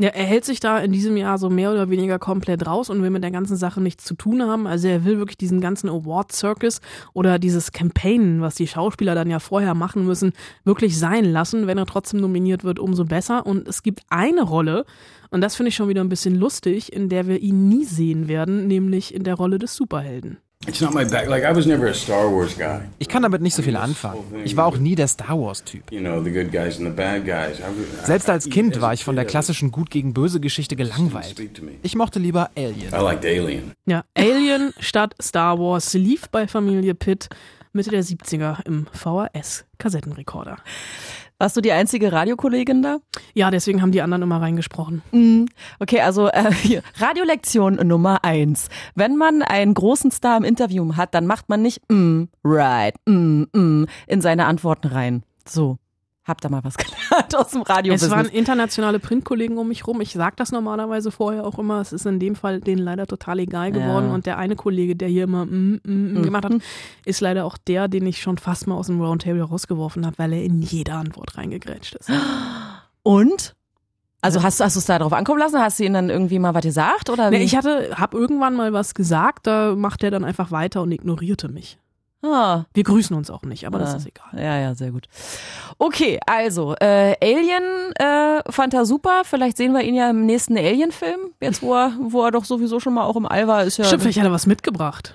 [0.03, 3.05] Ja, er hält sich da in diesem Jahr so mehr oder weniger komplett raus und
[3.05, 4.67] will mit der ganzen Sache nichts zu tun haben.
[4.67, 6.81] Also er will wirklich diesen ganzen Award-Circus
[7.12, 10.33] oder dieses Campaign, was die Schauspieler dann ja vorher machen müssen,
[10.65, 11.69] wirklich sein lassen.
[11.69, 13.47] Wenn er trotzdem nominiert wird, umso besser.
[13.47, 14.87] Und es gibt eine Rolle,
[15.31, 18.27] und das finde ich schon wieder ein bisschen lustig, in der wir ihn nie sehen
[18.27, 20.38] werden, nämlich in der Rolle des Superhelden.
[20.66, 21.29] It's not my bag.
[21.29, 22.83] Like I was never a Star Wars guy.
[23.01, 24.22] Ich kann damit nicht so viel anfangen.
[24.44, 25.90] Ich war auch nie der Star Wars-Typ.
[25.90, 27.59] You know, the good guys and the bad guys.
[27.59, 27.62] I,
[27.98, 31.35] was- Selbst als Kind war ich von der klassischen Gut gegen Böse Geschichte gelangweilt.
[31.83, 32.92] Ich mochte lieber Alien.
[32.92, 33.72] I liked Alien.
[33.87, 37.29] Ja, Alien statt Star Wars lief bei Familie Pitt
[37.75, 40.59] Mitte der 70er im VHS-Kassettenrekorder.
[41.42, 42.98] Warst du die einzige Radiokollegin da?
[43.35, 45.02] Ja, deswegen haben die anderen immer reingesprochen.
[45.81, 48.68] Okay, also äh, hier, Radiolektion Nummer eins.
[48.94, 53.46] Wenn man einen großen Star im Interview hat, dann macht man nicht mm, right, mm,
[53.52, 55.24] mm in seine Antworten rein.
[55.44, 55.78] So,
[56.25, 60.01] habt ihr mal was gelernt aus dem radio Es waren internationale Printkollegen um mich rum.
[60.01, 61.81] Ich sag das normalerweise vorher auch immer.
[61.81, 64.09] Es ist in dem Fall denen leider total egal geworden.
[64.09, 64.15] Ja.
[64.15, 66.53] Und der eine Kollege, der hier immer mm, mm, mm gemacht hat,
[67.05, 70.33] ist leider auch der, den ich schon fast mal aus dem Roundtable rausgeworfen habe, weil
[70.33, 72.11] er in jede Antwort reingegrätscht ist.
[73.03, 73.55] Und?
[74.25, 75.59] Also hast, du- hast du es da drauf ankommen lassen?
[75.59, 77.11] Hast du ihnen dann irgendwie mal was gesagt?
[77.11, 77.31] Oder?
[77.31, 80.93] Nee, ich hatte, hab irgendwann mal was gesagt, da macht er dann einfach weiter und
[80.93, 81.79] ignorierte mich.
[82.23, 83.97] Ah, Wir grüßen uns auch nicht, aber das Ah.
[83.97, 84.29] ist egal.
[84.43, 85.09] Ja, ja, sehr gut.
[85.79, 89.23] Okay, also äh, Alien äh, fand er super.
[89.25, 91.21] Vielleicht sehen wir ihn ja im nächsten Alien-Film.
[91.41, 93.85] Jetzt, wo er, wo er doch sowieso schon mal auch im All war, ist ja.
[93.85, 95.15] Stimmt, vielleicht hat er was mitgebracht.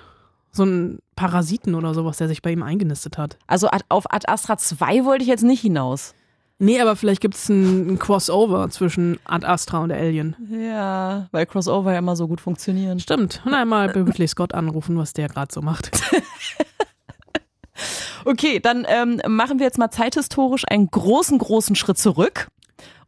[0.50, 3.38] So ein Parasiten oder sowas, der sich bei ihm eingenistet hat.
[3.46, 6.14] Also auf Ad Astra 2 wollte ich jetzt nicht hinaus.
[6.60, 10.34] Nee, aber vielleicht gibt's ein, ein Crossover zwischen Ad Astra und Alien.
[10.50, 12.98] Ja, weil Crossover ja immer so gut funktionieren.
[12.98, 13.42] Stimmt.
[13.44, 15.90] Und einmal Ridley Scott anrufen, was der gerade so macht.
[18.24, 22.48] Okay, dann ähm, machen wir jetzt mal zeithistorisch einen großen, großen Schritt zurück.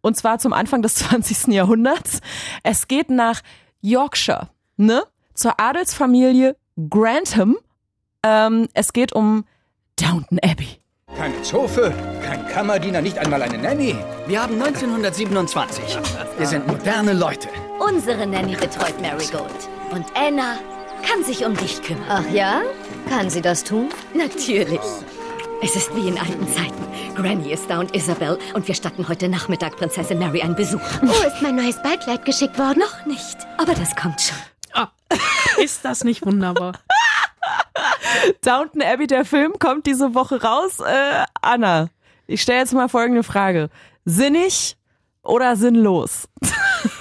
[0.00, 1.48] Und zwar zum Anfang des 20.
[1.48, 2.20] Jahrhunderts.
[2.62, 3.40] Es geht nach
[3.80, 5.02] Yorkshire, ne?
[5.34, 6.56] Zur Adelsfamilie
[6.88, 7.56] Grantham.
[8.22, 9.44] Ähm, es geht um
[9.96, 10.80] Downton Abbey.
[11.16, 11.92] Keine Zofe,
[12.24, 13.96] kein Kammerdiener, nicht einmal eine Nanny.
[14.26, 15.98] Wir haben 1927.
[16.38, 17.48] Wir sind moderne Leute.
[17.78, 19.68] Unsere Nanny betreut Marigold.
[19.90, 20.56] Und Anna
[21.02, 22.04] kann sich um dich kümmern.
[22.08, 22.60] Ach ja?
[23.08, 23.88] Kann sie das tun?
[24.14, 24.80] Natürlich.
[25.62, 27.14] Es ist wie in alten Zeiten.
[27.14, 30.80] Granny ist da und Isabel und wir statten heute Nachmittag Prinzessin Mary einen Besuch.
[31.02, 32.80] Oh, ist mein neues Ballkleid geschickt worden?
[32.80, 34.38] Noch nicht, aber das kommt schon.
[35.62, 36.72] Ist das nicht wunderbar?
[38.42, 40.80] Downton Abbey, der Film, kommt diese Woche raus.
[40.80, 41.90] Äh, Anna,
[42.26, 43.68] ich stelle jetzt mal folgende Frage.
[44.04, 44.76] Sinnig
[45.22, 46.28] oder sinnlos?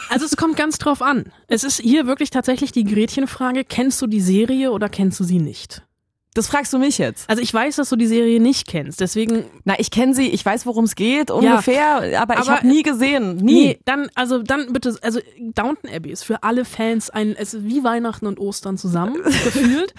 [0.10, 1.32] Also es kommt ganz drauf an.
[1.48, 5.40] Es ist hier wirklich tatsächlich die Gretchenfrage, kennst du die Serie oder kennst du sie
[5.40, 5.84] nicht?
[6.36, 7.28] Das fragst du mich jetzt.
[7.30, 10.46] Also ich weiß, dass du die Serie nicht kennst, deswegen Na, ich kenne sie, ich
[10.46, 13.38] weiß, worum es geht, ungefähr, aber, ich habe nie gesehen.
[13.38, 13.54] Nie.
[13.54, 17.66] Nee, dann, also dann bitte, also Downton Abbey ist für alle Fans ein, es ist
[17.66, 19.94] wie Weihnachten und Ostern zusammen gefühlt.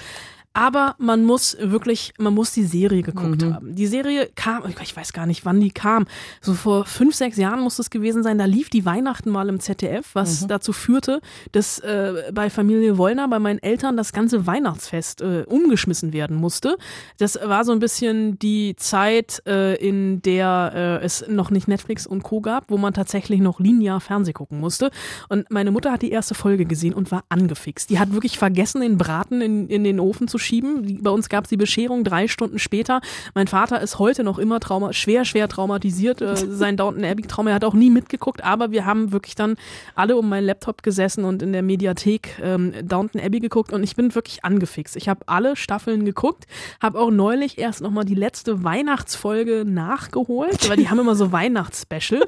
[0.61, 3.75] Aber man muss wirklich, man muss die Serie geguckt haben.
[3.75, 6.05] Die Serie kam, ich weiß gar nicht, wann die kam.
[6.43, 8.37] So vor fünf, sechs Jahren muss es gewesen sein.
[8.37, 13.27] Da lief die Weihnachten mal im ZDF, was dazu führte, dass äh, bei Familie Wollner,
[13.29, 16.77] bei meinen Eltern, das ganze Weihnachtsfest äh, umgeschmissen werden musste.
[17.17, 22.07] Das war so ein bisschen die Zeit, äh, in der äh, es noch nicht Netflix
[22.07, 22.43] und Co.
[22.43, 24.91] gab, wo man tatsächlich noch linear Fernseh gucken musste.
[25.31, 27.89] Und meine Mutter hat die erste Folge gesehen und war angefixt.
[27.89, 30.87] Die hat wirklich vergessen, den Braten in, in den Ofen zu schieben verschieben.
[30.87, 33.01] Die, bei uns gab es die Bescherung drei Stunden später.
[33.35, 36.21] Mein Vater ist heute noch immer trauma schwer, schwer traumatisiert.
[36.21, 39.57] Äh, sein Downton Abbey-Trauma, er hat auch nie mitgeguckt, aber wir haben wirklich dann
[39.95, 43.95] alle um meinen Laptop gesessen und in der Mediathek ähm, Downton Abbey geguckt und ich
[43.95, 44.97] bin wirklich angefixt.
[44.97, 46.47] Ich habe alle Staffeln geguckt,
[46.83, 52.25] habe auch neulich erst nochmal die letzte Weihnachtsfolge nachgeholt, weil die haben immer so Weihnachtsspecial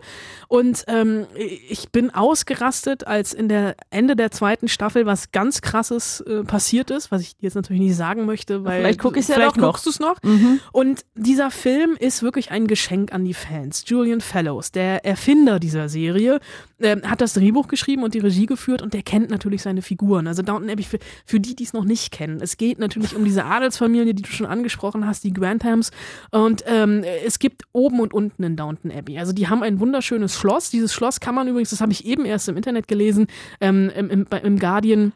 [0.48, 6.20] und ähm, ich bin ausgerastet, als in der Ende der zweiten Staffel was ganz krasses
[6.20, 9.36] äh, passiert ist, was ich jetzt natürlich nicht sagen möchte, weil Vielleicht guck ich's ja
[9.36, 10.20] vielleicht guckst du's noch.
[10.24, 10.58] Mhm.
[10.72, 13.84] Und dieser Film ist wirklich ein Geschenk an die Fans.
[13.86, 16.40] Julian Fellows, der Erfinder dieser Serie,
[16.80, 20.26] ähm, hat das Drehbuch geschrieben und die Regie geführt und der kennt natürlich seine Figuren.
[20.26, 22.40] Also Downton Abbey, für, für die, die es noch nicht kennen.
[22.42, 25.92] Es geht natürlich um diese Adelsfamilie, die du schon angesprochen hast, die Granthams.
[26.32, 29.18] Und ähm, es gibt oben und unten in Downton Abbey.
[29.18, 30.70] Also die haben ein wunderschönes Schloss.
[30.70, 33.28] Dieses Schloss kann man übrigens, das habe ich eben erst im Internet gelesen,
[33.60, 35.12] ähm, im, im, im Guardian.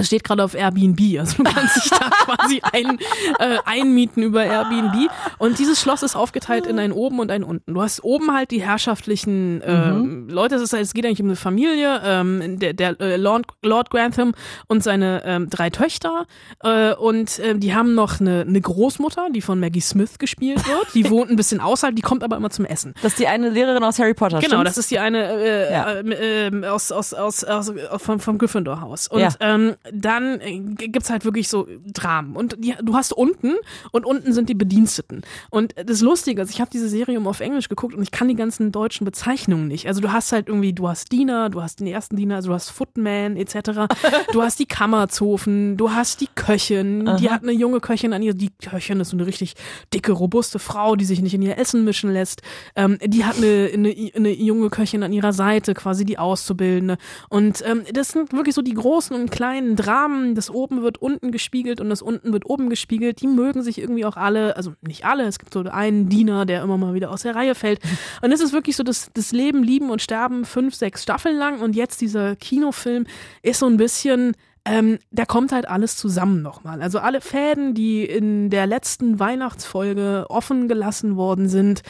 [0.00, 1.96] Es steht gerade auf Airbnb, also du kannst dich da
[2.36, 2.98] quasi ein,
[3.38, 5.10] äh, einmieten über Airbnb.
[5.38, 7.74] Und dieses Schloss ist aufgeteilt in ein oben und ein unten.
[7.74, 10.56] Du hast oben halt die herrschaftlichen ähm, Leute.
[10.56, 12.00] Es, ist, halt- es geht eigentlich um eine Familie.
[12.04, 14.32] Ähm, der der äh, Lord, Lord Grantham
[14.68, 16.26] und seine ähm, drei Töchter.
[16.62, 20.94] Äh, und ähm, die haben noch eine, eine Großmutter, die von Maggie Smith gespielt wird.
[20.94, 22.94] Die wohnt ein bisschen außerhalb, die kommt aber immer zum Essen.
[23.02, 24.70] Das ist die eine Lehrerin aus Harry Potter, Genau, stimmt's?
[24.70, 25.90] das ist die eine äh, Ja.
[25.92, 29.08] äh, äh, aus, aus, aus, aus vom, vom Gryffindor-Haus.
[29.08, 29.28] Und Ja.
[29.40, 32.36] ähm, dann äh, gibt's halt wirklich so Dramen.
[32.36, 33.54] Und die, du hast unten
[33.92, 35.22] und unten sind die Bediensteten.
[35.50, 38.28] Und das Lustige ist, ich habe diese Serie immer auf Englisch geguckt und ich kann
[38.28, 39.86] die ganzen deutschen Bezeichnungen nicht.
[39.86, 42.54] Also du hast halt irgendwie, du hast Diener, du hast den ersten Diener, also du
[42.54, 43.86] hast Footman etc.
[44.32, 47.36] du hast die Kammerzofen, du hast die Köchin, die Aha.
[47.36, 49.54] hat eine junge Köchin an ihr, die Köchin ist so eine richtig
[49.92, 52.42] dicke, robuste Frau, die sich nicht in ihr Essen mischen lässt.
[52.74, 56.96] Ähm, die hat eine, eine, eine junge Köchin an ihrer Seite, quasi die Auszubildende.
[57.28, 60.34] Und ähm, das sind wirklich so die großen und kleinen Dramen.
[60.34, 63.20] Das oben wird unten gespiegelt und das unten wird oben gespiegelt.
[63.20, 66.62] Die mögen sich irgendwie auch alle, also nicht alle, es gibt so einen Diener, der
[66.62, 67.80] immer mal wieder aus der Reihe fällt.
[68.22, 71.60] Und es ist wirklich so das, das Leben, Lieben und Sterben fünf, sechs Staffeln lang.
[71.60, 73.06] Und jetzt dieser Kinofilm
[73.42, 74.34] ist so ein bisschen
[74.66, 76.82] ähm, da kommt halt alles zusammen nochmal.
[76.82, 81.82] Also alle Fäden, die in der letzten Weihnachtsfolge offen gelassen worden sind,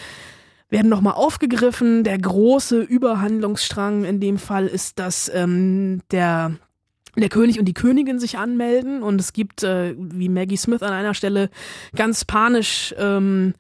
[0.68, 2.04] werden nochmal aufgegriffen.
[2.04, 6.56] Der große Überhandlungsstrang in dem Fall ist, dass ähm, der
[7.20, 10.92] der König und die Königin sich anmelden und es gibt, äh, wie Maggie Smith an
[10.92, 11.50] einer Stelle
[11.94, 13.54] ganz panisch ähm,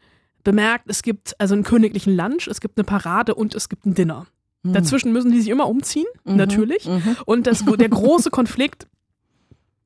[0.44, 3.94] bemerkt, es gibt also einen königlichen Lunch, es gibt eine Parade und es gibt ein
[3.94, 4.26] Dinner.
[4.62, 4.72] Mhm.
[4.74, 6.86] Dazwischen müssen die sich immer umziehen, Mhm, natürlich.
[6.86, 7.16] mhm.
[7.24, 8.86] Und das, der große Konflikt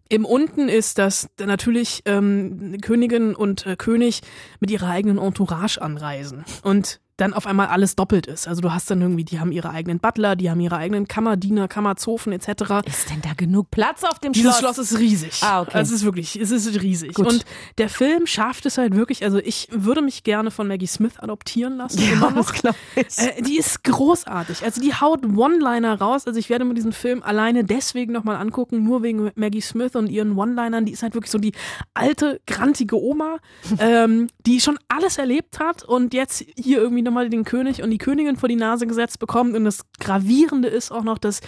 [0.09, 4.22] im Unten ist, dass natürlich ähm, Königin und äh, König
[4.59, 8.48] mit ihrer eigenen Entourage anreisen und dann auf einmal alles doppelt ist.
[8.48, 11.68] Also du hast dann irgendwie, die haben ihre eigenen Butler, die haben ihre eigenen Kammerdiener,
[11.68, 12.48] Kammerzofen etc.
[12.87, 14.76] Ist denn da genug Platz auf dem Dieses Schloss?
[14.76, 15.42] Schloss ist riesig.
[15.42, 15.72] Ah, okay.
[15.74, 17.14] Also es ist wirklich, es ist riesig.
[17.14, 17.26] Gut.
[17.26, 17.44] Und
[17.76, 21.76] der Film schafft es halt wirklich, also ich würde mich gerne von Maggie Smith adoptieren
[21.76, 22.00] lassen.
[22.00, 22.50] Ja, noch.
[22.52, 23.18] das ich.
[23.18, 24.64] Äh, die ist großartig.
[24.64, 26.26] Also die haut One-Liner raus.
[26.26, 30.09] Also ich werde mir diesen Film alleine deswegen nochmal angucken, nur wegen Maggie Smith und
[30.09, 30.87] ihren One-Linern.
[30.87, 31.52] Die ist halt wirklich so die
[31.92, 33.37] alte, grantige Oma,
[33.78, 37.99] ähm, die schon alles erlebt hat und jetzt hier irgendwie nochmal den König und die
[37.99, 39.55] Königin vor die Nase gesetzt bekommt.
[39.55, 41.40] Und das Gravierende ist auch noch, dass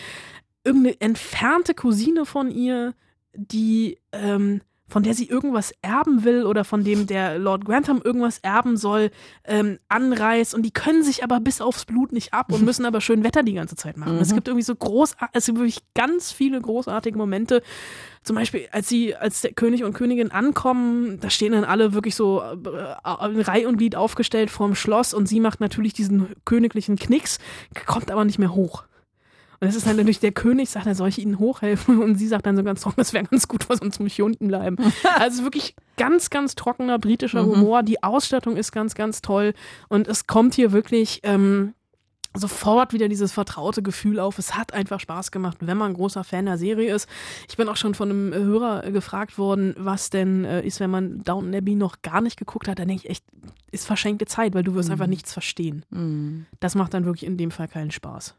[0.64, 2.94] irgendeine entfernte Cousine von ihr,
[3.35, 4.61] die ähm,
[4.92, 9.11] von der sie irgendwas erben will oder von dem der Lord Grantham irgendwas erben soll,
[9.44, 13.00] ähm, anreist und die können sich aber bis aufs Blut nicht ab und müssen aber
[13.00, 14.16] schön Wetter die ganze Zeit machen.
[14.16, 14.20] Mhm.
[14.20, 17.62] Es gibt irgendwie so groß, es gibt wirklich ganz viele großartige Momente.
[18.22, 22.14] Zum Beispiel, als sie, als der König und Königin ankommen, da stehen dann alle wirklich
[22.14, 26.96] so äh, in Reihe und Glied aufgestellt vorm Schloss und sie macht natürlich diesen königlichen
[26.96, 27.38] Knicks,
[27.87, 28.85] kommt aber nicht mehr hoch.
[29.62, 32.03] Und es ist dann natürlich der König, sagt, er soll ich Ihnen hochhelfen?
[32.03, 34.16] Und sie sagt dann so ganz trocken, das wäre ganz gut, weil sonst muss ich
[34.16, 34.77] hier unten bleiben.
[35.20, 37.53] Also wirklich ganz, ganz trockener britischer Mhm.
[37.53, 37.83] Humor.
[37.85, 39.55] Die Ausstattung ist ganz, ganz toll.
[39.88, 41.75] Und es kommt hier wirklich ähm,
[42.35, 44.37] sofort wieder dieses vertraute Gefühl auf.
[44.40, 47.09] Es hat einfach Spaß gemacht, wenn man ein großer Fan der Serie ist.
[47.48, 51.22] Ich bin auch schon von einem Hörer gefragt worden, was denn äh, ist, wenn man
[51.22, 52.81] Downton Abbey noch gar nicht geguckt hat.
[52.81, 53.25] Da denke ich echt,
[53.70, 55.85] ist verschenkte Zeit, weil du wirst einfach nichts verstehen.
[55.90, 56.46] Mhm.
[56.59, 58.35] Das macht dann wirklich in dem Fall keinen Spaß.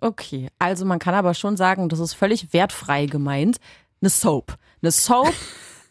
[0.00, 3.58] Okay, also man kann aber schon sagen, das ist völlig wertfrei gemeint.
[4.00, 4.56] Eine Soap.
[4.82, 5.34] Eine Soap.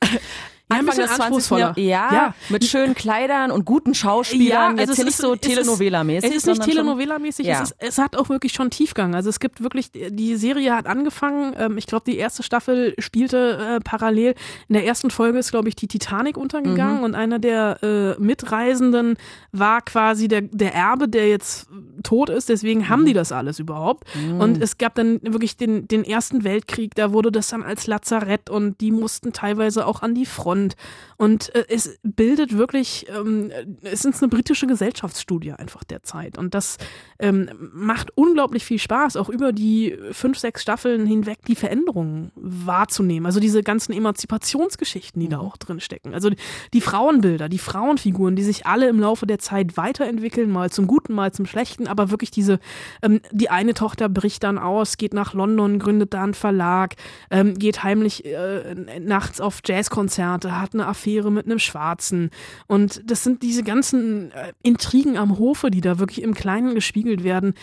[0.69, 1.21] ein bisschen des 20.
[1.25, 1.73] anspruchsvoller.
[1.77, 2.33] Ja, Ja.
[2.49, 4.77] mit schönen Kleidern und guten Schauspielern.
[4.77, 6.29] Jetzt hier nicht so also es Telenovela-mäßig.
[6.29, 7.61] Es ist nicht Telenovela-mäßig, Ja.
[7.63, 9.15] es, ist- es hat auch wirklich schon Tiefgang.
[9.15, 13.77] Also es gibt wirklich, die Serie hat angefangen, ähm, ich glaube, die erste Staffel spielte
[13.77, 14.35] äh, parallel.
[14.67, 17.03] In der ersten Folge ist, glaube ich, die Titanic untergegangen Mhm.
[17.03, 19.15] und einer der äh, Mitreisenden
[19.51, 21.67] war quasi der, der Erbe, der jetzt
[22.03, 22.49] tot ist.
[22.49, 24.03] Deswegen haben die das alles überhaupt.
[24.15, 24.39] Mhm.
[24.39, 28.49] Und es gab dann wirklich den, den Ersten Weltkrieg, da wurde das dann als Lazarett
[28.49, 30.75] und die mussten teilweise auch an die Front Und,
[31.17, 33.51] und äh, es bildet wirklich, ähm,
[33.83, 36.37] es ist eine britische Gesellschaftsstudie einfach der Zeit.
[36.37, 36.77] Und das
[37.19, 43.25] ähm, macht unglaublich viel Spaß, auch über die fünf, sechs Staffeln hinweg die Veränderungen wahrzunehmen.
[43.25, 46.13] Also diese ganzen Emanzipationsgeschichten, die da auch drin stecken.
[46.13, 46.29] Also
[46.73, 51.13] die Frauenbilder, die Frauenfiguren, die sich alle im Laufe der Zeit weiterentwickeln, mal zum Guten,
[51.13, 52.59] mal zum Schlechten, aber wirklich diese,
[53.01, 56.95] ähm, die eine Tochter bricht dann aus, geht nach London, gründet da einen Verlag,
[57.31, 62.31] ähm, geht heimlich äh, nachts auf Jazzkonzerte, hat eine Affäre mit einem Schwarzen.
[62.67, 67.23] Und das sind diese ganzen äh, Intrigen am Hofe, die da wirklich im Kleinen gespiegelt
[67.23, 67.53] werden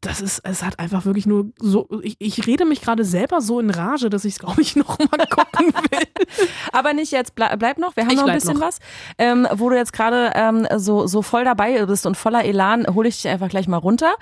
[0.00, 3.60] das ist, es hat einfach wirklich nur so, ich, ich rede mich gerade selber so
[3.60, 6.26] in Rage, dass ich es, glaube ich, noch mal gucken will.
[6.72, 8.66] Aber nicht jetzt, bleib, bleib noch, wir haben Ich noch ein bisschen noch.
[8.66, 8.78] was.
[9.18, 13.08] Ähm, wo du jetzt gerade ähm, so, so voll dabei bist und voller Elan, hole
[13.08, 14.14] ich dich einfach gleich mal runter.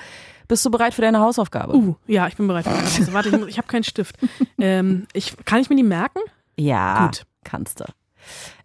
[0.48, 1.76] Bist du bereit für deine Hausaufgabe?
[1.76, 2.66] Uh, ja, ich bin bereit.
[2.66, 4.16] Also, warte, ich, ich habe keinen Stift.
[4.58, 6.20] Ähm, ich, kann ich mir die merken?
[6.56, 7.24] Ja, Gut.
[7.44, 7.84] kannst du.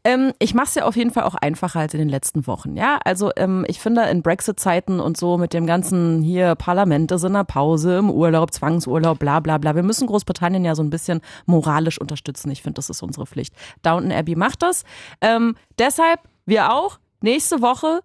[0.04, 2.76] Ähm, ich mache es ja auf jeden Fall auch einfacher als in den letzten Wochen.
[2.76, 7.30] Ja, also ähm, ich finde in Brexit-Zeiten und so mit dem ganzen hier Parlamente sind
[7.30, 9.76] in der Pause, im Urlaub, Zwangsurlaub, bla bla bla.
[9.76, 12.52] Wir müssen Großbritannien ja so ein bisschen moralisch unterstützen.
[12.52, 13.56] Ich finde, das ist unsere Pflicht.
[13.82, 14.84] Downton Abbey macht das.
[15.22, 18.02] Ähm, deshalb, wir auch, nächste Woche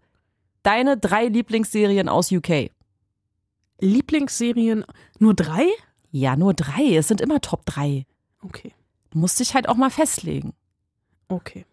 [0.62, 2.70] deine drei Lieblingsserien aus UK.
[3.80, 4.84] Lieblingsserien
[5.18, 5.66] nur drei?
[6.10, 6.96] Ja, nur drei.
[6.96, 8.06] Es sind immer Top drei.
[8.42, 8.72] Okay.
[9.10, 10.52] Du musst dich halt auch mal festlegen.
[11.28, 11.64] Okay.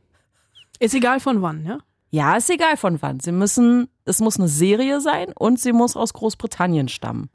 [0.79, 1.79] Ist egal von wann, ja?
[2.11, 3.19] Ja, ist egal von wann.
[3.19, 7.29] Sie müssen, es muss eine Serie sein und sie muss aus Großbritannien stammen.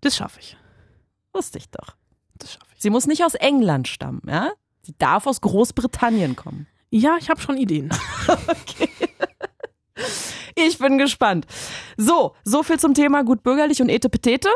[0.00, 0.56] Das schaffe ich.
[1.32, 1.96] Wusste ich doch.
[2.38, 2.82] Das schaffe ich.
[2.82, 4.52] Sie muss nicht aus England stammen, ja?
[4.82, 6.66] Sie darf aus Großbritannien kommen.
[6.90, 7.90] Ja, ich habe schon Ideen.
[10.56, 11.46] Ich bin gespannt.
[11.96, 14.48] So, so viel zum Thema gut bürgerlich und etepetete.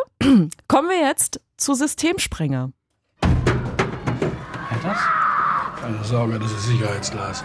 [0.69, 2.73] Kommen wir jetzt zu Systemsprenger.
[4.83, 5.28] Das?
[5.89, 7.43] Keine Sorge, das ist Sicherheitsglas.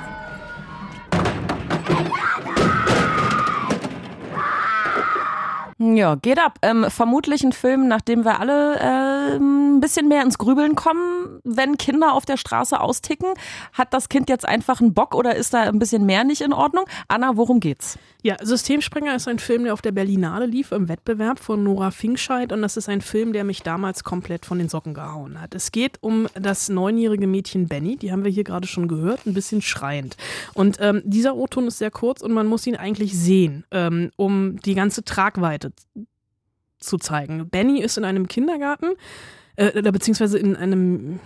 [5.78, 6.60] Ja, geht ab.
[6.62, 9.03] Ähm, vermutlich ein Film, nachdem wir alle äh,
[9.36, 13.30] ein bisschen mehr ins Grübeln kommen, wenn Kinder auf der Straße austicken.
[13.74, 16.54] Hat das Kind jetzt einfach einen Bock oder ist da ein bisschen mehr nicht in
[16.54, 16.86] Ordnung?
[17.08, 17.98] Anna, worum geht's?
[18.22, 22.54] Ja, Systemsprenger ist ein Film, der auf der Berlinale lief im Wettbewerb von Nora Finkscheid
[22.54, 25.54] und das ist ein Film, der mich damals komplett von den Socken gehauen hat.
[25.56, 29.34] Es geht um das neunjährige Mädchen Benny, die haben wir hier gerade schon gehört, ein
[29.34, 30.16] bisschen schreiend.
[30.54, 34.58] Und ähm, dieser O-Ton ist sehr kurz und man muss ihn eigentlich sehen, ähm, um
[34.58, 35.74] die ganze Tragweite
[36.84, 37.50] zu zeigen.
[37.50, 38.92] Benny ist in einem Kindergarten,
[39.56, 41.20] äh, oder beziehungsweise in einem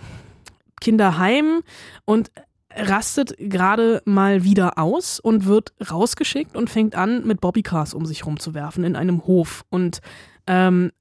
[0.80, 1.62] Kinderheim
[2.04, 2.30] und
[2.74, 8.26] rastet gerade mal wieder aus und wird rausgeschickt und fängt an, mit Bobbycars um sich
[8.26, 9.64] rumzuwerfen in einem Hof.
[9.70, 10.00] Und
[10.46, 10.92] ähm,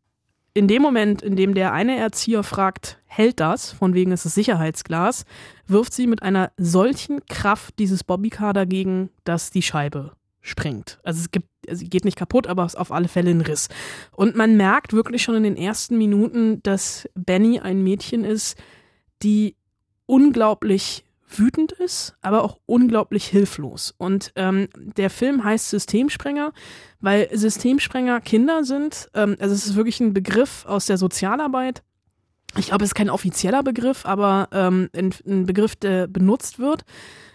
[0.54, 4.34] in dem Moment, in dem der eine Erzieher fragt, hält das, von wegen ist es
[4.34, 5.26] Sicherheitsglas,
[5.68, 11.00] wirft sie mit einer solchen Kraft dieses Bobbycar dagegen, dass die Scheibe springt.
[11.04, 13.70] Also es gibt, also sie geht nicht kaputt, aber ist auf alle Fälle ein Riss.
[14.12, 18.58] Und man merkt wirklich schon in den ersten Minuten, dass Benny ein Mädchen ist,
[19.24, 19.56] die
[20.06, 23.94] unglaublich wütend ist, aber auch unglaublich hilflos.
[23.98, 26.54] Und ähm, der Film heißt Systemsprenger,
[27.02, 29.10] weil Systemsprenger Kinder sind.
[29.14, 31.84] Ähm, also es ist wirklich ein Begriff aus der Sozialarbeit.
[32.56, 36.86] Ich glaube, es ist kein offizieller Begriff, aber ähm, ein, ein Begriff, der benutzt wird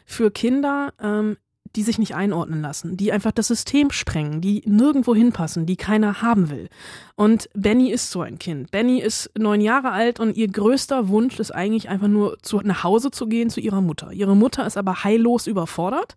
[0.06, 1.36] für Kinder, ähm,
[1.76, 6.22] die sich nicht einordnen lassen, die einfach das System sprengen, die nirgendwo hinpassen, die keiner
[6.22, 6.68] haben will.
[7.14, 8.70] Und Benny ist so ein Kind.
[8.70, 12.84] Benny ist neun Jahre alt und ihr größter Wunsch ist eigentlich einfach nur zu, nach
[12.84, 14.12] Hause zu gehen zu ihrer Mutter.
[14.12, 16.16] Ihre Mutter ist aber heillos überfordert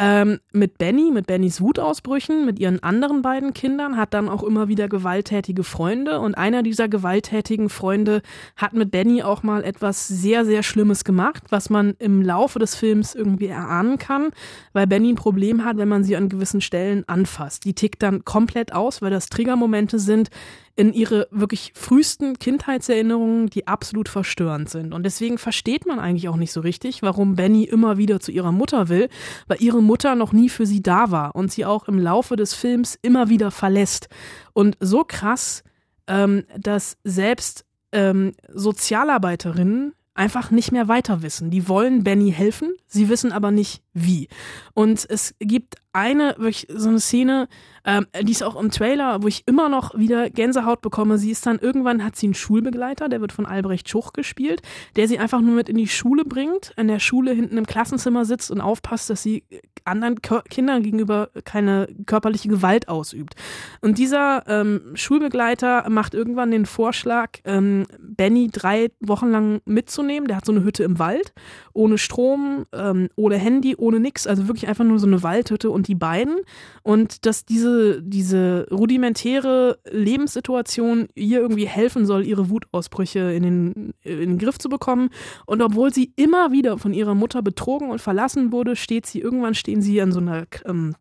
[0.00, 4.66] ähm, mit Benny, mit Bennys Wutausbrüchen, mit ihren anderen beiden Kindern, hat dann auch immer
[4.66, 8.22] wieder gewalttätige Freunde und einer dieser gewalttätigen Freunde
[8.56, 12.74] hat mit Benny auch mal etwas sehr, sehr Schlimmes gemacht, was man im Laufe des
[12.74, 14.30] Films irgendwie erahnen kann,
[14.72, 17.64] weil Benny ein Problem hat, wenn man sie an gewissen Stellen anfasst.
[17.64, 20.28] Die tickt dann komplett aus, weil das Triggermomente sind
[20.76, 24.92] in ihre wirklich frühesten Kindheitserinnerungen, die absolut verstörend sind.
[24.92, 28.52] Und deswegen versteht man eigentlich auch nicht so richtig, warum Benny immer wieder zu ihrer
[28.52, 29.08] Mutter will,
[29.46, 32.52] weil ihre Mutter noch nie für sie da war und sie auch im Laufe des
[32.52, 34.08] Films immer wieder verlässt.
[34.52, 35.64] Und so krass,
[36.06, 41.50] ähm, dass selbst ähm, Sozialarbeiterinnen einfach nicht mehr weiter wissen.
[41.50, 44.28] Die wollen Benny helfen, sie wissen aber nicht, wie.
[44.74, 47.48] Und es gibt eine, wirklich so eine Szene,
[47.84, 51.18] ähm, die ist auch im Trailer, wo ich immer noch wieder Gänsehaut bekomme.
[51.18, 54.62] Sie ist dann, irgendwann hat sie einen Schulbegleiter, der wird von Albrecht Schuch gespielt,
[54.96, 58.24] der sie einfach nur mit in die Schule bringt, in der Schule hinten im Klassenzimmer
[58.24, 59.44] sitzt und aufpasst, dass sie
[59.84, 63.34] anderen Kör Kindern gegenüber keine körperliche Gewalt ausübt.
[63.80, 70.28] Und dieser ähm, Schulbegleiter macht irgendwann den Vorschlag, ähm, Benny drei Wochen lang mitzunehmen.
[70.28, 71.32] Der hat so eine Hütte im Wald,
[71.72, 75.88] ohne Strom, ähm, ohne Handy, ohne nix, also wirklich einfach nur so eine Waldhütte und
[75.88, 76.36] die beiden.
[76.82, 84.18] Und dass diese, diese rudimentäre Lebenssituation ihr irgendwie helfen soll, ihre Wutausbrüche in den, in
[84.20, 85.10] den Griff zu bekommen.
[85.46, 89.54] Und obwohl sie immer wieder von ihrer Mutter betrogen und verlassen wurde, steht sie, irgendwann
[89.54, 90.94] stehen sie an so einer ähm,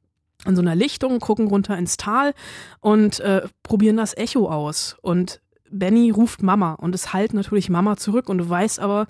[0.46, 2.34] an so einer Lichtung, gucken runter ins Tal
[2.80, 4.96] und äh, probieren das Echo aus.
[5.02, 9.08] Und Benny ruft Mama und es halt natürlich Mama zurück und du weißt aber,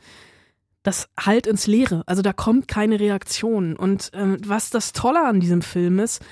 [0.84, 2.04] das halt ins Leere.
[2.06, 3.76] Also da kommt keine Reaktion.
[3.76, 6.24] Und ähm, was das Tolle an diesem Film ist,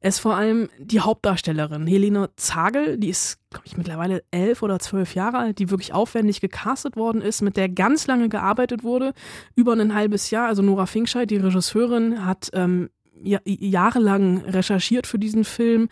[0.00, 5.14] ist vor allem die Hauptdarstellerin, Helene Zagel, die ist, glaube ich, mittlerweile elf oder zwölf
[5.14, 9.14] Jahre alt, die wirklich aufwendig gecastet worden ist, mit der ganz lange gearbeitet wurde,
[9.54, 10.48] über ein halbes Jahr.
[10.48, 12.90] Also Nora Finkscheid, die Regisseurin, hat ähm,
[13.22, 15.88] jahrelang recherchiert für diesen Film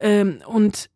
[0.00, 0.88] ähm, und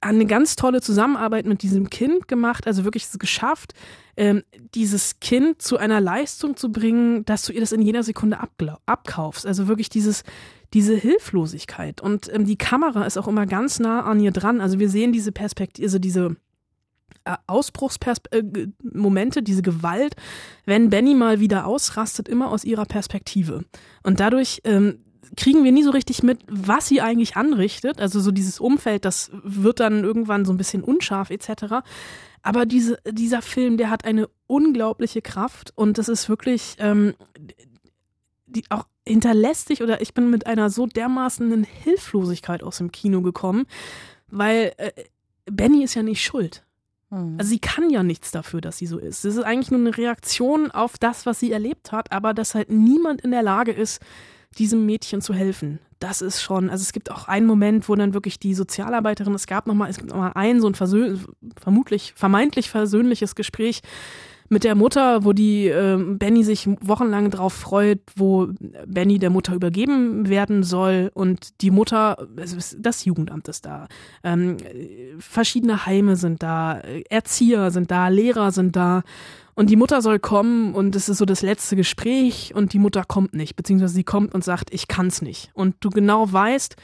[0.00, 3.74] eine ganz tolle Zusammenarbeit mit diesem Kind gemacht, also wirklich es geschafft,
[4.16, 4.42] ähm,
[4.74, 8.38] dieses Kind zu einer Leistung zu bringen, dass du ihr das in jeder Sekunde
[8.86, 9.44] abkaufst.
[9.46, 10.22] Also wirklich dieses,
[10.72, 12.00] diese Hilflosigkeit.
[12.00, 14.60] Und ähm, die Kamera ist auch immer ganz nah an ihr dran.
[14.60, 16.36] Also wir sehen diese Perspektive, also diese
[17.24, 20.14] äh, Ausbruchsmomente, äh, diese Gewalt,
[20.64, 23.64] wenn Benny mal wieder ausrastet, immer aus ihrer Perspektive.
[24.04, 25.00] Und dadurch ähm,
[25.36, 28.00] kriegen wir nie so richtig mit, was sie eigentlich anrichtet.
[28.00, 31.82] Also so dieses Umfeld, das wird dann irgendwann so ein bisschen unscharf etc.
[32.42, 37.14] Aber diese, dieser Film, der hat eine unglaubliche Kraft und das ist wirklich ähm,
[38.48, 43.22] die auch hinterlässt sich oder ich bin mit einer so dermaßenen Hilflosigkeit aus dem Kino
[43.22, 43.66] gekommen,
[44.28, 44.92] weil äh,
[45.46, 46.64] Benny ist ja nicht schuld.
[47.10, 47.36] Hm.
[47.38, 49.24] Also sie kann ja nichts dafür, dass sie so ist.
[49.24, 52.70] Das ist eigentlich nur eine Reaktion auf das, was sie erlebt hat, aber dass halt
[52.70, 54.00] niemand in der Lage ist,
[54.56, 55.78] diesem Mädchen zu helfen.
[55.98, 59.46] Das ist schon, also es gibt auch einen Moment, wo dann wirklich die Sozialarbeiterin, es
[59.46, 61.24] gab nochmal, es gibt nochmal ein so ein versöhn,
[61.60, 63.82] vermutlich, vermeintlich versöhnliches Gespräch
[64.48, 68.48] mit der Mutter, wo die äh, Benny sich wochenlang drauf freut, wo
[68.86, 72.26] Benny der Mutter übergeben werden soll und die Mutter,
[72.78, 73.88] das Jugendamt ist da,
[74.24, 74.56] ähm,
[75.18, 76.80] verschiedene Heime sind da,
[77.10, 79.02] Erzieher sind da, Lehrer sind da
[79.58, 83.02] und die Mutter soll kommen und es ist so das letzte Gespräch und die Mutter
[83.02, 85.50] kommt nicht, beziehungsweise sie kommt und sagt, ich kann's nicht.
[85.52, 86.76] Und du genau weißt,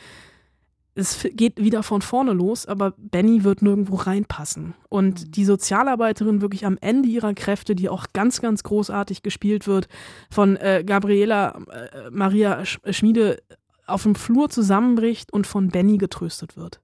[0.95, 4.74] es geht wieder von vorne los, aber Benny wird nirgendwo reinpassen.
[4.88, 5.30] Und mhm.
[5.32, 9.88] die Sozialarbeiterin wirklich am Ende ihrer Kräfte, die auch ganz, ganz großartig gespielt wird,
[10.30, 13.42] von äh, Gabriela äh, Maria Schmiede
[13.86, 16.80] auf dem Flur zusammenbricht und von Benny getröstet wird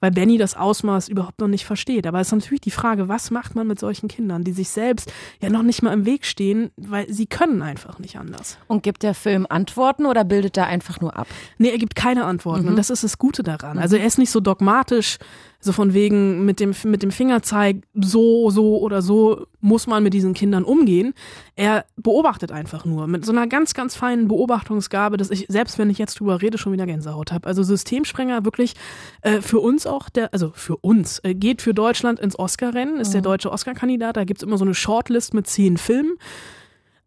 [0.00, 2.06] weil Benny das Ausmaß überhaupt noch nicht versteht.
[2.06, 5.12] Aber es ist natürlich die Frage, was macht man mit solchen Kindern, die sich selbst
[5.40, 8.58] ja noch nicht mal im Weg stehen, weil sie können einfach nicht anders.
[8.66, 11.26] Und gibt der Film Antworten oder bildet er einfach nur ab?
[11.58, 12.68] Nee, er gibt keine Antworten mhm.
[12.70, 13.78] und das ist das Gute daran.
[13.78, 15.18] Also er ist nicht so dogmatisch,
[15.60, 20.14] so von wegen mit dem, mit dem Fingerzeig, so, so oder so muss man mit
[20.14, 21.14] diesen Kindern umgehen.
[21.56, 25.90] Er beobachtet einfach nur mit so einer ganz, ganz feinen Beobachtungsgabe, dass ich, selbst wenn
[25.90, 27.48] ich jetzt drüber rede, schon wieder Gänsehaut habe.
[27.48, 28.74] Also Systemsprenger wirklich
[29.22, 33.08] äh, für uns auch, der, also für uns, äh, geht für Deutschland ins Oscar-Rennen, ist
[33.08, 33.12] mhm.
[33.14, 34.16] der deutsche Oscar-Kandidat.
[34.16, 36.14] Da gibt's immer so eine Shortlist mit zehn Filmen.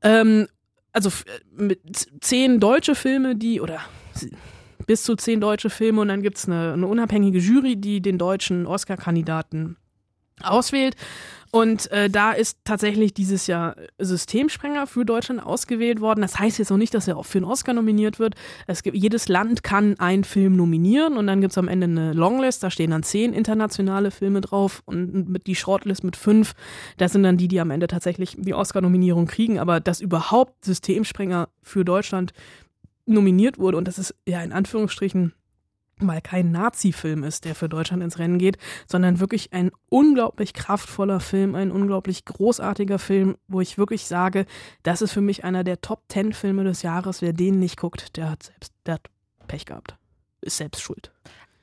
[0.02, 0.48] Ähm,
[0.92, 1.80] also äh, mit
[2.20, 3.80] zehn deutsche Filme, die, oder
[4.92, 8.18] bis zu zehn deutsche Filme und dann gibt es eine, eine unabhängige Jury, die den
[8.18, 9.78] deutschen Oscar-Kandidaten
[10.44, 10.98] auswählt.
[11.50, 16.20] Und äh, da ist tatsächlich dieses Jahr Systemsprenger für Deutschland ausgewählt worden.
[16.20, 18.36] Das heißt jetzt noch nicht, dass er auch für einen Oscar nominiert wird.
[18.68, 22.12] Es gibt, jedes Land kann einen Film nominieren und dann gibt es am Ende eine
[22.12, 22.62] Longlist.
[22.62, 26.52] Da stehen dann zehn internationale Filme drauf und mit die Shortlist mit fünf.
[26.98, 29.58] Das sind dann die, die am Ende tatsächlich die Oscar-Nominierung kriegen.
[29.58, 32.34] Aber dass überhaupt Systemsprenger für Deutschland
[33.14, 35.34] nominiert wurde und das ist ja in Anführungsstrichen
[36.02, 38.58] mal kein Nazi-Film ist, der für Deutschland ins Rennen geht,
[38.88, 44.46] sondern wirklich ein unglaublich kraftvoller Film, ein unglaublich großartiger Film, wo ich wirklich sage,
[44.84, 47.22] das ist für mich einer der Top Ten Filme des Jahres.
[47.22, 49.10] Wer den nicht guckt, der hat selbst, der hat
[49.48, 49.96] Pech gehabt.
[50.42, 51.12] Ist selbst schuld.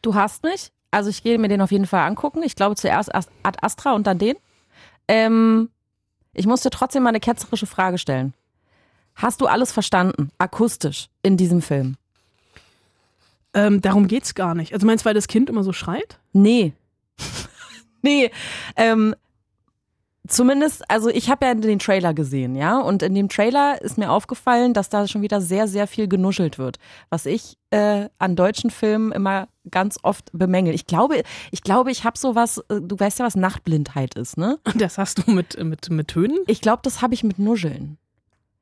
[0.03, 0.73] Du hast nicht?
[0.91, 2.43] Also ich gehe mir den auf jeden Fall angucken.
[2.43, 3.29] Ich glaube zuerst Ad
[3.61, 4.37] Astra und dann den.
[5.07, 5.71] Ähm,
[6.33, 8.33] ich musste trotzdem mal eine ketzerische Frage stellen.
[9.19, 11.97] Hast du alles verstanden, akustisch, in diesem Film?
[13.53, 14.73] Ähm, darum geht's gar nicht.
[14.73, 16.21] Also meinst du, weil das Kind immer so schreit?
[16.33, 16.73] Nee.
[18.03, 18.31] nee.
[18.77, 19.17] Ähm,
[20.29, 24.13] zumindest, also ich habe ja den Trailer gesehen, ja, und in dem Trailer ist mir
[24.13, 26.79] aufgefallen, dass da schon wieder sehr, sehr viel genuschelt wird,
[27.11, 30.75] was ich äh, an deutschen Filmen immer ganz oft bemängel.
[30.75, 34.61] Ich glaube, ich glaube, ich habe sowas, äh, du weißt ja, was Nachtblindheit ist, ne?
[34.77, 36.39] Das hast du mit, mit, mit Tönen?
[36.47, 37.99] Ich glaube, das habe ich mit Nuscheln.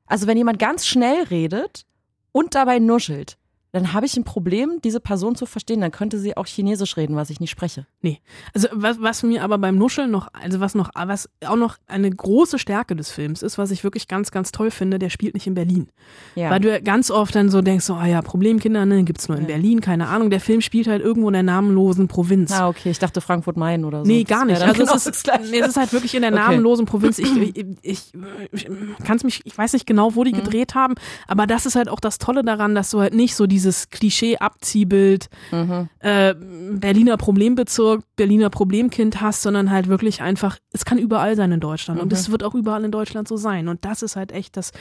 [0.07, 1.85] Also wenn jemand ganz schnell redet
[2.31, 3.37] und dabei nuschelt,
[3.73, 5.81] dann habe ich ein Problem, diese Person zu verstehen.
[5.81, 7.85] Dann könnte sie auch Chinesisch reden, was ich nicht spreche.
[8.01, 8.19] Nee.
[8.53, 12.09] Also was, was mir aber beim Nuscheln noch, also was noch, was auch noch eine
[12.09, 15.47] große Stärke des Films ist, was ich wirklich ganz, ganz toll finde, der spielt nicht
[15.47, 15.89] in Berlin.
[16.35, 16.49] Ja.
[16.49, 19.37] Weil du ja ganz oft dann so denkst, so, ah ja, Problemkinder, ne, gibt's nur
[19.37, 20.29] in Berlin, keine Ahnung.
[20.29, 22.51] Der Film spielt halt irgendwo in der namenlosen Provinz.
[22.53, 24.07] Ah, okay, ich dachte Frankfurt-Main oder so.
[24.11, 24.61] Nee, gar nicht.
[24.61, 26.41] Also dann es genau ist, nee, es ist halt wirklich in der Okay.
[26.41, 27.19] namenlosen Provinz.
[27.19, 28.13] Ich, ich, ich,
[28.53, 28.67] ich
[29.03, 30.37] kann es mich, ich weiß nicht genau, wo die Mhm.
[30.37, 30.95] gedreht haben,
[31.27, 35.29] aber das ist halt auch das Tolle daran, dass du halt nicht so dieses Klischee-Abziehbild
[35.51, 35.89] Mhm.
[35.99, 41.59] äh, Berliner Problembezirk, Berliner Problemkind hast, sondern halt wirklich einfach, es kann überall sein in
[41.59, 42.17] Deutschland und Mhm.
[42.17, 43.67] es wird auch überall in Deutschland so sein.
[43.67, 44.71] Und das ist halt echt das,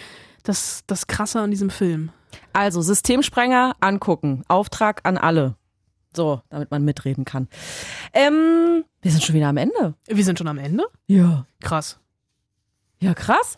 [0.44, 2.10] das, das Krasse an diesem Film.
[2.52, 4.42] Also Systemsprenger angucken.
[4.48, 5.56] Auftrag an alle.
[6.14, 7.48] So, damit man mitreden kann.
[8.14, 9.94] Ähm, wir sind schon wieder am Ende.
[10.06, 10.84] Wir sind schon am Ende?
[11.08, 11.46] Ja.
[11.60, 11.98] Krass.
[12.98, 13.56] Ja, krass.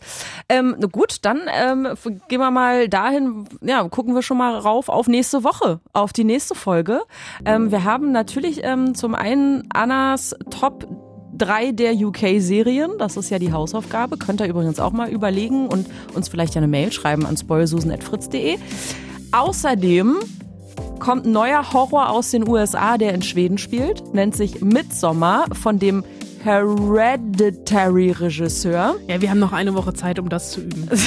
[0.49, 1.87] Ähm, gut, dann ähm,
[2.27, 6.25] gehen wir mal dahin, ja, gucken wir schon mal rauf auf nächste Woche, auf die
[6.25, 7.01] nächste Folge.
[7.45, 10.87] Ähm, wir haben natürlich ähm, zum einen Annas Top
[11.37, 12.91] 3 der UK-Serien.
[12.97, 14.17] Das ist ja die Hausaufgabe.
[14.17, 18.57] Könnt ihr übrigens auch mal überlegen und uns vielleicht eine Mail schreiben an spoilsusen.fritz.de.
[19.31, 20.17] Außerdem
[20.99, 24.13] kommt ein neuer Horror aus den USA, der in Schweden spielt.
[24.13, 26.03] Nennt sich Midsommar von dem
[26.43, 28.95] Hereditary-Regisseur.
[29.07, 30.89] Ja, wir haben noch eine Woche Zeit, um das zu üben.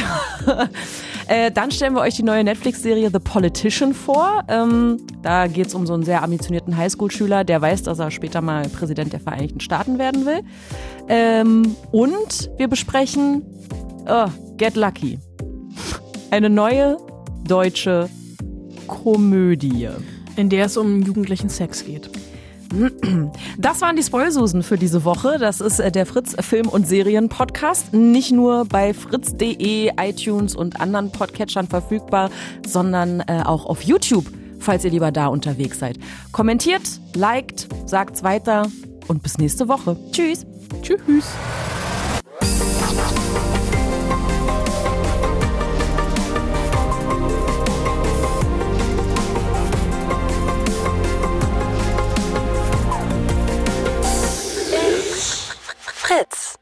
[1.28, 4.42] Äh, dann stellen wir euch die neue Netflix-Serie The Politician vor.
[4.48, 8.40] Ähm, da geht es um so einen sehr ambitionierten Highschool-Schüler, der weiß, dass er später
[8.40, 10.40] mal Präsident der Vereinigten Staaten werden will.
[11.08, 13.42] Ähm, und wir besprechen
[14.08, 14.26] oh,
[14.56, 15.20] Get Lucky.
[16.32, 16.96] Eine neue
[17.46, 18.10] deutsche
[18.88, 19.90] Komödie.
[20.36, 22.10] In der es um jugendlichen Sex geht.
[23.58, 25.38] Das waren die Spoilsusen für diese Woche.
[25.38, 27.92] Das ist äh, der Fritz Film- und Serien-Podcast.
[27.92, 32.30] Nicht nur bei fritz.de, iTunes und anderen Podcatchern verfügbar,
[32.66, 34.26] sondern äh, auch auf YouTube,
[34.58, 35.98] falls ihr lieber da unterwegs seid.
[36.32, 36.82] Kommentiert,
[37.14, 38.66] liked, sagt's weiter
[39.08, 39.96] und bis nächste Woche.
[40.12, 40.46] Tschüss.
[40.82, 41.34] Tschüss.
[56.12, 56.61] Fritz.